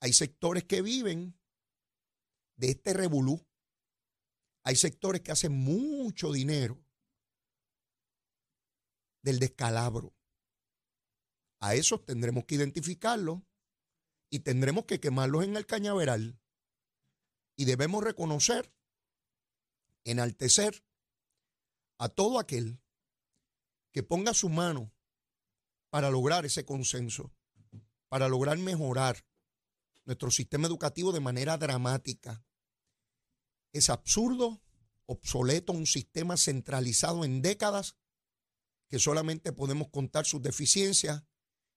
Hay 0.00 0.12
sectores 0.12 0.64
que 0.64 0.82
viven 0.82 1.38
de 2.56 2.70
este 2.70 2.92
revolú. 2.92 3.46
Hay 4.64 4.76
sectores 4.76 5.22
que 5.22 5.32
hacen 5.32 5.52
mucho 5.52 6.32
dinero 6.32 6.84
del 9.22 9.38
descalabro. 9.38 10.14
A 11.60 11.74
esos 11.74 12.04
tendremos 12.04 12.44
que 12.44 12.56
identificarlos 12.56 13.40
y 14.30 14.40
tendremos 14.40 14.84
que 14.84 15.00
quemarlos 15.00 15.44
en 15.44 15.56
el 15.56 15.66
cañaveral. 15.66 16.38
Y 17.56 17.64
debemos 17.64 18.02
reconocer 18.02 18.74
enaltecer 20.04 20.84
a 21.98 22.08
todo 22.08 22.38
aquel 22.38 22.82
que 23.92 24.02
ponga 24.02 24.34
su 24.34 24.48
mano 24.48 24.93
para 25.94 26.10
lograr 26.10 26.44
ese 26.44 26.64
consenso, 26.64 27.32
para 28.08 28.26
lograr 28.28 28.58
mejorar 28.58 29.24
nuestro 30.04 30.28
sistema 30.32 30.66
educativo 30.66 31.12
de 31.12 31.20
manera 31.20 31.56
dramática. 31.56 32.44
Es 33.72 33.90
absurdo, 33.90 34.60
obsoleto, 35.06 35.72
un 35.72 35.86
sistema 35.86 36.36
centralizado 36.36 37.24
en 37.24 37.42
décadas 37.42 37.96
que 38.88 38.98
solamente 38.98 39.52
podemos 39.52 39.88
contar 39.90 40.26
sus 40.26 40.42
deficiencias 40.42 41.22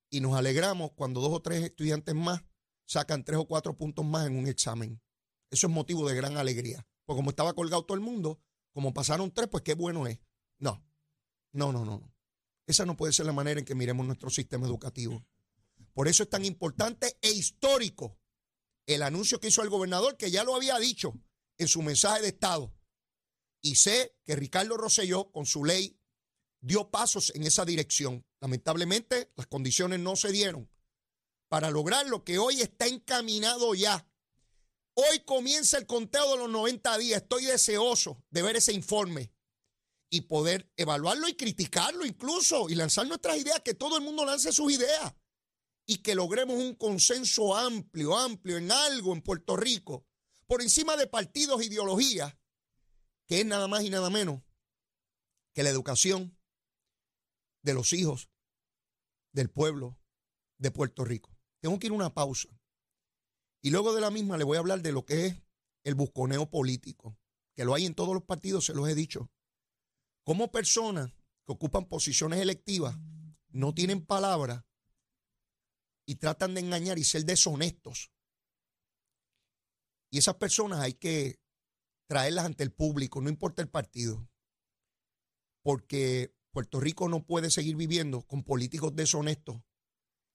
y 0.09 0.19
nos 0.19 0.35
alegramos 0.35 0.93
cuando 0.93 1.21
dos 1.21 1.33
o 1.33 1.41
tres 1.43 1.63
estudiantes 1.63 2.15
más 2.15 2.43
sacan 2.87 3.23
tres 3.23 3.37
o 3.37 3.45
cuatro 3.45 3.77
puntos 3.77 4.03
más 4.03 4.25
en 4.25 4.35
un 4.35 4.47
examen. 4.47 4.99
Eso 5.51 5.67
es 5.67 5.73
motivo 5.73 6.09
de 6.09 6.15
gran 6.15 6.37
alegría. 6.37 6.87
Porque 7.05 7.19
como 7.19 7.29
estaba 7.29 7.53
colgado 7.53 7.85
todo 7.85 7.93
el 7.93 8.03
mundo, 8.03 8.41
como 8.71 8.95
pasaron 8.95 9.31
tres, 9.31 9.47
pues 9.47 9.61
qué 9.61 9.75
bueno 9.75 10.07
es. 10.07 10.17
No, 10.57 10.83
no, 11.51 11.71
no, 11.71 11.85
no. 11.85 12.16
Esa 12.67 12.85
no 12.85 12.97
puede 12.97 13.13
ser 13.13 13.25
la 13.25 13.33
manera 13.33 13.59
en 13.59 13.65
que 13.65 13.75
miremos 13.75 14.05
nuestro 14.05 14.29
sistema 14.29 14.67
educativo. 14.67 15.25
Por 15.93 16.07
eso 16.07 16.23
es 16.23 16.29
tan 16.29 16.45
importante 16.45 17.17
e 17.21 17.31
histórico 17.31 18.19
el 18.85 19.01
anuncio 19.01 19.39
que 19.39 19.47
hizo 19.47 19.63
el 19.63 19.69
gobernador, 19.69 20.17
que 20.17 20.29
ya 20.29 20.43
lo 20.43 20.55
había 20.55 20.77
dicho 20.77 21.13
en 21.57 21.67
su 21.67 21.81
mensaje 21.81 22.21
de 22.21 22.27
Estado. 22.27 22.73
Y 23.61 23.75
sé 23.75 24.15
que 24.25 24.35
Ricardo 24.35 24.77
Rosselló, 24.77 25.31
con 25.31 25.45
su 25.45 25.65
ley, 25.65 25.99
dio 26.59 26.91
pasos 26.91 27.33
en 27.35 27.43
esa 27.43 27.65
dirección. 27.65 28.25
Lamentablemente, 28.39 29.31
las 29.35 29.47
condiciones 29.47 29.99
no 29.99 30.15
se 30.15 30.31
dieron 30.31 30.69
para 31.47 31.71
lograr 31.71 32.05
lo 32.07 32.23
que 32.23 32.37
hoy 32.37 32.61
está 32.61 32.87
encaminado 32.87 33.73
ya. 33.73 34.07
Hoy 34.93 35.19
comienza 35.25 35.77
el 35.77 35.85
conteo 35.85 36.31
de 36.31 36.37
los 36.37 36.49
90 36.49 36.97
días. 36.97 37.21
Estoy 37.21 37.45
deseoso 37.45 38.23
de 38.29 38.41
ver 38.41 38.57
ese 38.57 38.73
informe 38.73 39.31
y 40.09 40.21
poder 40.21 40.71
evaluarlo 40.77 41.27
y 41.27 41.35
criticarlo 41.35 42.05
incluso 42.05 42.69
y 42.69 42.75
lanzar 42.75 43.07
nuestras 43.07 43.37
ideas, 43.37 43.61
que 43.63 43.73
todo 43.73 43.97
el 43.97 44.03
mundo 44.03 44.25
lance 44.25 44.51
sus 44.51 44.71
ideas 44.71 45.13
y 45.85 45.97
que 45.97 46.15
logremos 46.15 46.57
un 46.57 46.75
consenso 46.75 47.55
amplio, 47.55 48.17
amplio 48.17 48.57
en 48.57 48.71
algo 48.71 49.13
en 49.13 49.21
Puerto 49.21 49.55
Rico, 49.55 50.05
por 50.45 50.61
encima 50.61 50.95
de 50.95 51.07
partidos 51.07 51.63
ideologías, 51.63 52.35
que 53.25 53.41
es 53.41 53.45
nada 53.45 53.67
más 53.67 53.83
y 53.83 53.89
nada 53.89 54.09
menos 54.09 54.41
que 55.53 55.63
la 55.63 55.69
educación 55.69 56.37
de 57.63 57.73
los 57.73 57.91
hijos 57.93 58.29
del 59.33 59.49
pueblo 59.49 59.99
de 60.57 60.71
Puerto 60.71 61.03
Rico. 61.03 61.37
Tengo 61.59 61.79
que 61.79 61.87
ir 61.87 61.91
a 61.91 61.95
una 61.95 62.13
pausa. 62.13 62.49
Y 63.61 63.71
luego 63.71 63.93
de 63.93 64.01
la 64.01 64.11
misma 64.11 64.37
le 64.37 64.43
voy 64.43 64.57
a 64.57 64.59
hablar 64.59 64.81
de 64.81 64.91
lo 64.91 65.05
que 65.05 65.25
es 65.25 65.43
el 65.83 65.95
busconeo 65.95 66.49
político, 66.49 67.17
que 67.55 67.65
lo 67.65 67.73
hay 67.73 67.85
en 67.85 67.95
todos 67.95 68.13
los 68.13 68.23
partidos, 68.23 68.65
se 68.65 68.73
los 68.73 68.87
he 68.87 68.95
dicho. 68.95 69.29
Como 70.27 70.51
personas 70.51 71.13
que 71.45 71.53
ocupan 71.53 71.85
posiciones 71.85 72.41
electivas 72.41 72.97
no 73.47 73.73
tienen 73.73 74.05
palabra 74.05 74.67
y 76.05 76.15
tratan 76.15 76.53
de 76.53 76.59
engañar 76.59 76.99
y 76.99 77.05
ser 77.05 77.23
deshonestos. 77.23 78.11
Y 80.11 80.17
esas 80.17 80.35
personas 80.35 80.81
hay 80.81 80.95
que 80.95 81.39
traerlas 82.09 82.43
ante 82.43 82.65
el 82.65 82.73
público, 82.73 83.21
no 83.21 83.29
importa 83.29 83.61
el 83.61 83.69
partido. 83.69 84.29
Porque 85.63 86.35
Puerto 86.51 86.81
Rico 86.81 87.07
no 87.07 87.25
puede 87.25 87.49
seguir 87.49 87.77
viviendo 87.77 88.21
con 88.23 88.43
políticos 88.43 88.93
deshonestos 88.97 89.61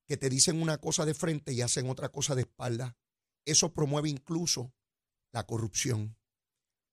que 0.09 0.17
te 0.17 0.31
dicen 0.31 0.63
una 0.63 0.79
cosa 0.79 1.05
de 1.05 1.13
frente 1.13 1.53
y 1.53 1.61
hacen 1.61 1.91
otra 1.91 2.09
cosa 2.09 2.35
de 2.35 2.43
espalda. 2.43 2.97
Eso 3.45 3.75
promueve 3.75 4.09
incluso 4.09 4.75
la 5.33 5.45
corrupción. 5.45 6.17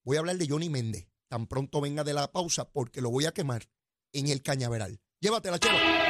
Voy 0.03 0.17
a 0.17 0.19
hablar 0.19 0.37
de 0.37 0.49
Johnny 0.49 0.69
Méndez, 0.69 1.07
tan 1.29 1.47
pronto 1.47 1.79
venga 1.79 2.03
de 2.03 2.13
la 2.13 2.31
pausa, 2.31 2.69
porque 2.69 3.01
lo 3.01 3.09
voy 3.09 3.25
a 3.25 3.31
quemar 3.31 3.69
en 4.11 4.27
el 4.27 4.41
cañaveral. 4.41 4.99
Llévatela, 5.21 5.59
chelo. 5.59 6.08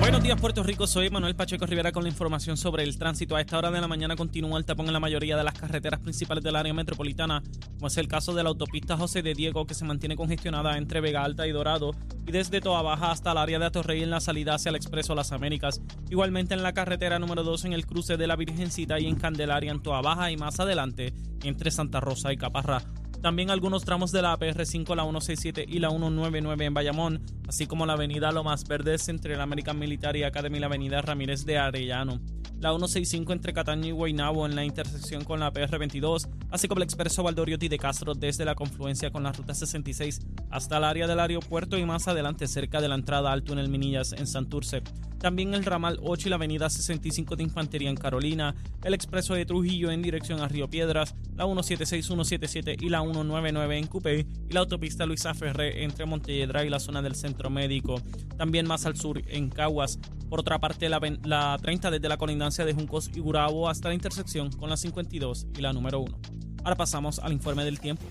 Buenos 0.00 0.22
días, 0.22 0.40
Puerto 0.40 0.62
Rico. 0.62 0.86
Soy 0.86 1.10
Manuel 1.10 1.34
Pacheco 1.34 1.66
Rivera 1.66 1.90
con 1.90 2.04
la 2.04 2.08
información 2.08 2.56
sobre 2.56 2.84
el 2.84 2.96
tránsito. 2.98 3.34
A 3.34 3.40
esta 3.40 3.58
hora 3.58 3.70
de 3.70 3.80
la 3.80 3.88
mañana 3.88 4.14
continúa 4.14 4.56
el 4.56 4.64
tapón 4.64 4.86
en 4.86 4.92
la 4.92 5.00
mayoría 5.00 5.36
de 5.36 5.42
las 5.42 5.54
carreteras 5.54 6.00
principales 6.00 6.44
del 6.44 6.54
área 6.54 6.72
metropolitana, 6.72 7.42
como 7.74 7.88
es 7.88 7.96
el 7.96 8.06
caso 8.06 8.32
de 8.32 8.44
la 8.44 8.48
autopista 8.48 8.96
José 8.96 9.22
de 9.22 9.34
Diego, 9.34 9.66
que 9.66 9.74
se 9.74 9.84
mantiene 9.84 10.16
congestionada 10.16 10.78
entre 10.78 11.00
Vega 11.00 11.24
Alta 11.24 11.46
y 11.46 11.52
Dorado, 11.52 11.90
y 12.26 12.32
desde 12.32 12.60
Toa 12.60 12.82
Baja 12.82 13.10
hasta 13.10 13.32
el 13.32 13.38
área 13.38 13.58
de 13.58 13.66
Atorrey 13.66 14.02
en 14.02 14.10
la 14.10 14.20
salida 14.20 14.54
hacia 14.54 14.70
el 14.70 14.76
Expreso 14.76 15.14
Las 15.14 15.32
Américas. 15.32 15.82
Igualmente 16.08 16.54
en 16.54 16.62
la 16.62 16.72
carretera 16.72 17.18
número 17.18 17.42
2 17.42 17.64
en 17.64 17.72
el 17.72 17.84
cruce 17.84 18.16
de 18.16 18.26
la 18.28 18.36
Virgencita 18.36 19.00
y 19.00 19.06
en 19.06 19.16
Candelaria 19.16 19.72
en 19.72 19.82
Toa 19.82 20.00
Baja 20.00 20.30
y 20.30 20.36
más 20.36 20.60
adelante 20.60 21.12
entre 21.42 21.70
Santa 21.72 22.00
Rosa 22.00 22.32
y 22.32 22.36
Caparra. 22.36 22.82
También 23.20 23.50
algunos 23.50 23.84
tramos 23.84 24.12
de 24.12 24.22
la 24.22 24.38
APR5, 24.38 24.94
la 24.94 25.02
167 25.02 25.64
y 25.68 25.80
la 25.80 25.90
199 25.90 26.64
en 26.64 26.74
Bayamón, 26.74 27.22
así 27.48 27.66
como 27.66 27.84
la 27.84 27.94
avenida 27.94 28.30
Lomas 28.30 28.64
Verdes 28.66 29.08
entre 29.08 29.36
la 29.36 29.42
American 29.42 29.78
Military 29.78 30.22
Academy 30.22 30.58
y 30.58 30.60
la 30.60 30.66
avenida 30.66 31.02
Ramírez 31.02 31.44
de 31.44 31.58
Arellano 31.58 32.20
la 32.60 32.70
165 32.70 33.32
entre 33.32 33.52
Cataño 33.52 33.86
y 33.86 33.92
Guaynabo 33.92 34.44
en 34.44 34.56
la 34.56 34.64
intersección 34.64 35.24
con 35.24 35.38
la 35.38 35.52
PR22, 35.52 36.28
así 36.50 36.66
como 36.66 36.80
el 36.80 36.84
expreso 36.84 37.22
Valdoriotti 37.22 37.68
de 37.68 37.78
Castro 37.78 38.14
desde 38.14 38.44
la 38.44 38.56
confluencia 38.56 39.10
con 39.10 39.22
la 39.22 39.32
ruta 39.32 39.54
66 39.54 40.20
hasta 40.50 40.78
el 40.78 40.84
área 40.84 41.06
del 41.06 41.20
aeropuerto 41.20 41.78
y 41.78 41.84
más 41.84 42.08
adelante 42.08 42.48
cerca 42.48 42.80
de 42.80 42.88
la 42.88 42.96
entrada 42.96 43.32
al 43.32 43.44
túnel 43.44 43.68
Minillas 43.68 44.12
en 44.12 44.26
Santurce. 44.26 44.82
También 45.18 45.54
el 45.54 45.64
ramal 45.64 45.98
8 46.02 46.28
y 46.28 46.30
la 46.30 46.36
avenida 46.36 46.70
65 46.70 47.36
de 47.36 47.42
Infantería 47.42 47.90
en 47.90 47.96
Carolina, 47.96 48.54
el 48.84 48.94
expreso 48.94 49.34
de 49.34 49.44
Trujillo 49.44 49.90
en 49.90 50.02
dirección 50.02 50.40
a 50.40 50.48
Río 50.48 50.68
Piedras, 50.70 51.14
la 51.34 51.44
176, 51.44 52.06
177 52.06 52.76
y 52.80 52.88
la 52.88 53.00
199 53.00 53.78
en 53.78 53.86
Cupey 53.86 54.26
y 54.48 54.52
la 54.52 54.60
autopista 54.60 55.06
Luisa 55.06 55.34
Ferré 55.34 55.82
entre 55.82 56.06
Montelledra 56.06 56.64
y 56.64 56.68
la 56.68 56.78
zona 56.78 57.02
del 57.02 57.14
centro 57.14 57.50
médico. 57.50 58.00
También 58.36 58.66
más 58.66 58.86
al 58.86 58.96
sur 58.96 59.20
en 59.26 59.50
Caguas. 59.50 59.98
Por 60.28 60.40
otra 60.40 60.58
parte, 60.60 60.88
la, 60.88 61.00
la 61.24 61.58
30 61.60 61.90
desde 61.90 62.08
la 62.08 62.16
colindancia 62.16 62.64
de 62.64 62.74
Juncos 62.74 63.10
y 63.14 63.20
Gurabo 63.20 63.68
hasta 63.68 63.88
la 63.88 63.94
intersección 63.94 64.52
con 64.52 64.70
la 64.70 64.76
52 64.76 65.48
y 65.56 65.60
la 65.62 65.72
número 65.72 66.00
1. 66.00 66.18
Ahora 66.64 66.76
pasamos 66.76 67.18
al 67.18 67.32
informe 67.32 67.64
del 67.64 67.80
tiempo. 67.80 68.04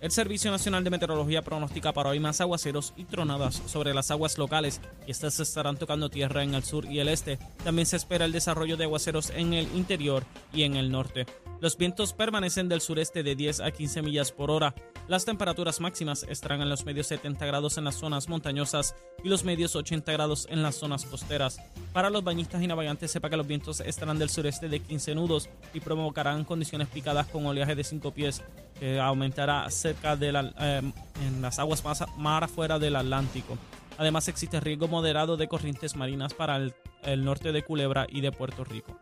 El 0.00 0.12
Servicio 0.12 0.52
Nacional 0.52 0.84
de 0.84 0.90
Meteorología 0.90 1.42
pronostica 1.42 1.92
para 1.92 2.10
hoy 2.10 2.20
más 2.20 2.40
aguaceros 2.40 2.92
y 2.96 3.04
tronadas 3.04 3.60
sobre 3.66 3.92
las 3.92 4.12
aguas 4.12 4.38
locales 4.38 4.80
estas 5.08 5.40
estarán 5.40 5.76
tocando 5.76 6.08
tierra 6.08 6.44
en 6.44 6.54
el 6.54 6.62
sur 6.62 6.84
y 6.86 7.00
el 7.00 7.08
este. 7.08 7.38
También 7.64 7.84
se 7.84 7.96
espera 7.96 8.24
el 8.24 8.30
desarrollo 8.30 8.76
de 8.76 8.84
aguaceros 8.84 9.30
en 9.30 9.54
el 9.54 9.66
interior 9.74 10.24
y 10.52 10.62
en 10.62 10.76
el 10.76 10.92
norte. 10.92 11.26
Los 11.60 11.76
vientos 11.76 12.12
permanecen 12.12 12.68
del 12.68 12.80
sureste 12.80 13.24
de 13.24 13.34
10 13.34 13.60
a 13.60 13.72
15 13.72 14.02
millas 14.02 14.30
por 14.30 14.52
hora. 14.52 14.72
Las 15.08 15.24
temperaturas 15.24 15.80
máximas 15.80 16.24
estarán 16.28 16.60
en 16.60 16.68
los 16.68 16.84
medios 16.84 17.08
70 17.08 17.44
grados 17.46 17.78
en 17.78 17.84
las 17.84 17.96
zonas 17.96 18.28
montañosas 18.28 18.94
y 19.24 19.28
los 19.28 19.42
medios 19.42 19.74
80 19.74 20.12
grados 20.12 20.46
en 20.50 20.62
las 20.62 20.76
zonas 20.76 21.06
costeras. 21.06 21.58
Para 21.92 22.10
los 22.10 22.22
bañistas 22.22 22.62
y 22.62 22.68
navegantes, 22.68 23.10
sepa 23.10 23.30
que 23.30 23.36
los 23.36 23.48
vientos 23.48 23.80
estarán 23.80 24.20
del 24.20 24.30
sureste 24.30 24.68
de 24.68 24.78
15 24.78 25.16
nudos 25.16 25.48
y 25.74 25.80
provocarán 25.80 26.44
condiciones 26.44 26.86
picadas 26.86 27.26
con 27.26 27.44
oleaje 27.46 27.74
de 27.74 27.82
5 27.82 28.12
pies 28.12 28.44
que 28.78 29.00
aumentará 29.00 29.68
cerca 29.70 30.16
de 30.16 30.32
la, 30.32 30.52
eh, 30.58 30.92
en 31.26 31.42
las 31.42 31.58
aguas 31.58 31.84
más, 31.84 32.04
más 32.16 32.42
afuera 32.42 32.78
del 32.78 32.96
Atlántico. 32.96 33.58
Además 33.98 34.28
existe 34.28 34.60
riesgo 34.60 34.88
moderado 34.88 35.36
de 35.36 35.48
corrientes 35.48 35.96
marinas 35.96 36.34
para 36.34 36.56
el 36.56 37.24
norte 37.24 37.52
de 37.52 37.62
Culebra 37.62 38.06
y 38.08 38.20
de 38.20 38.30
Puerto 38.30 38.64
Rico. 38.64 38.98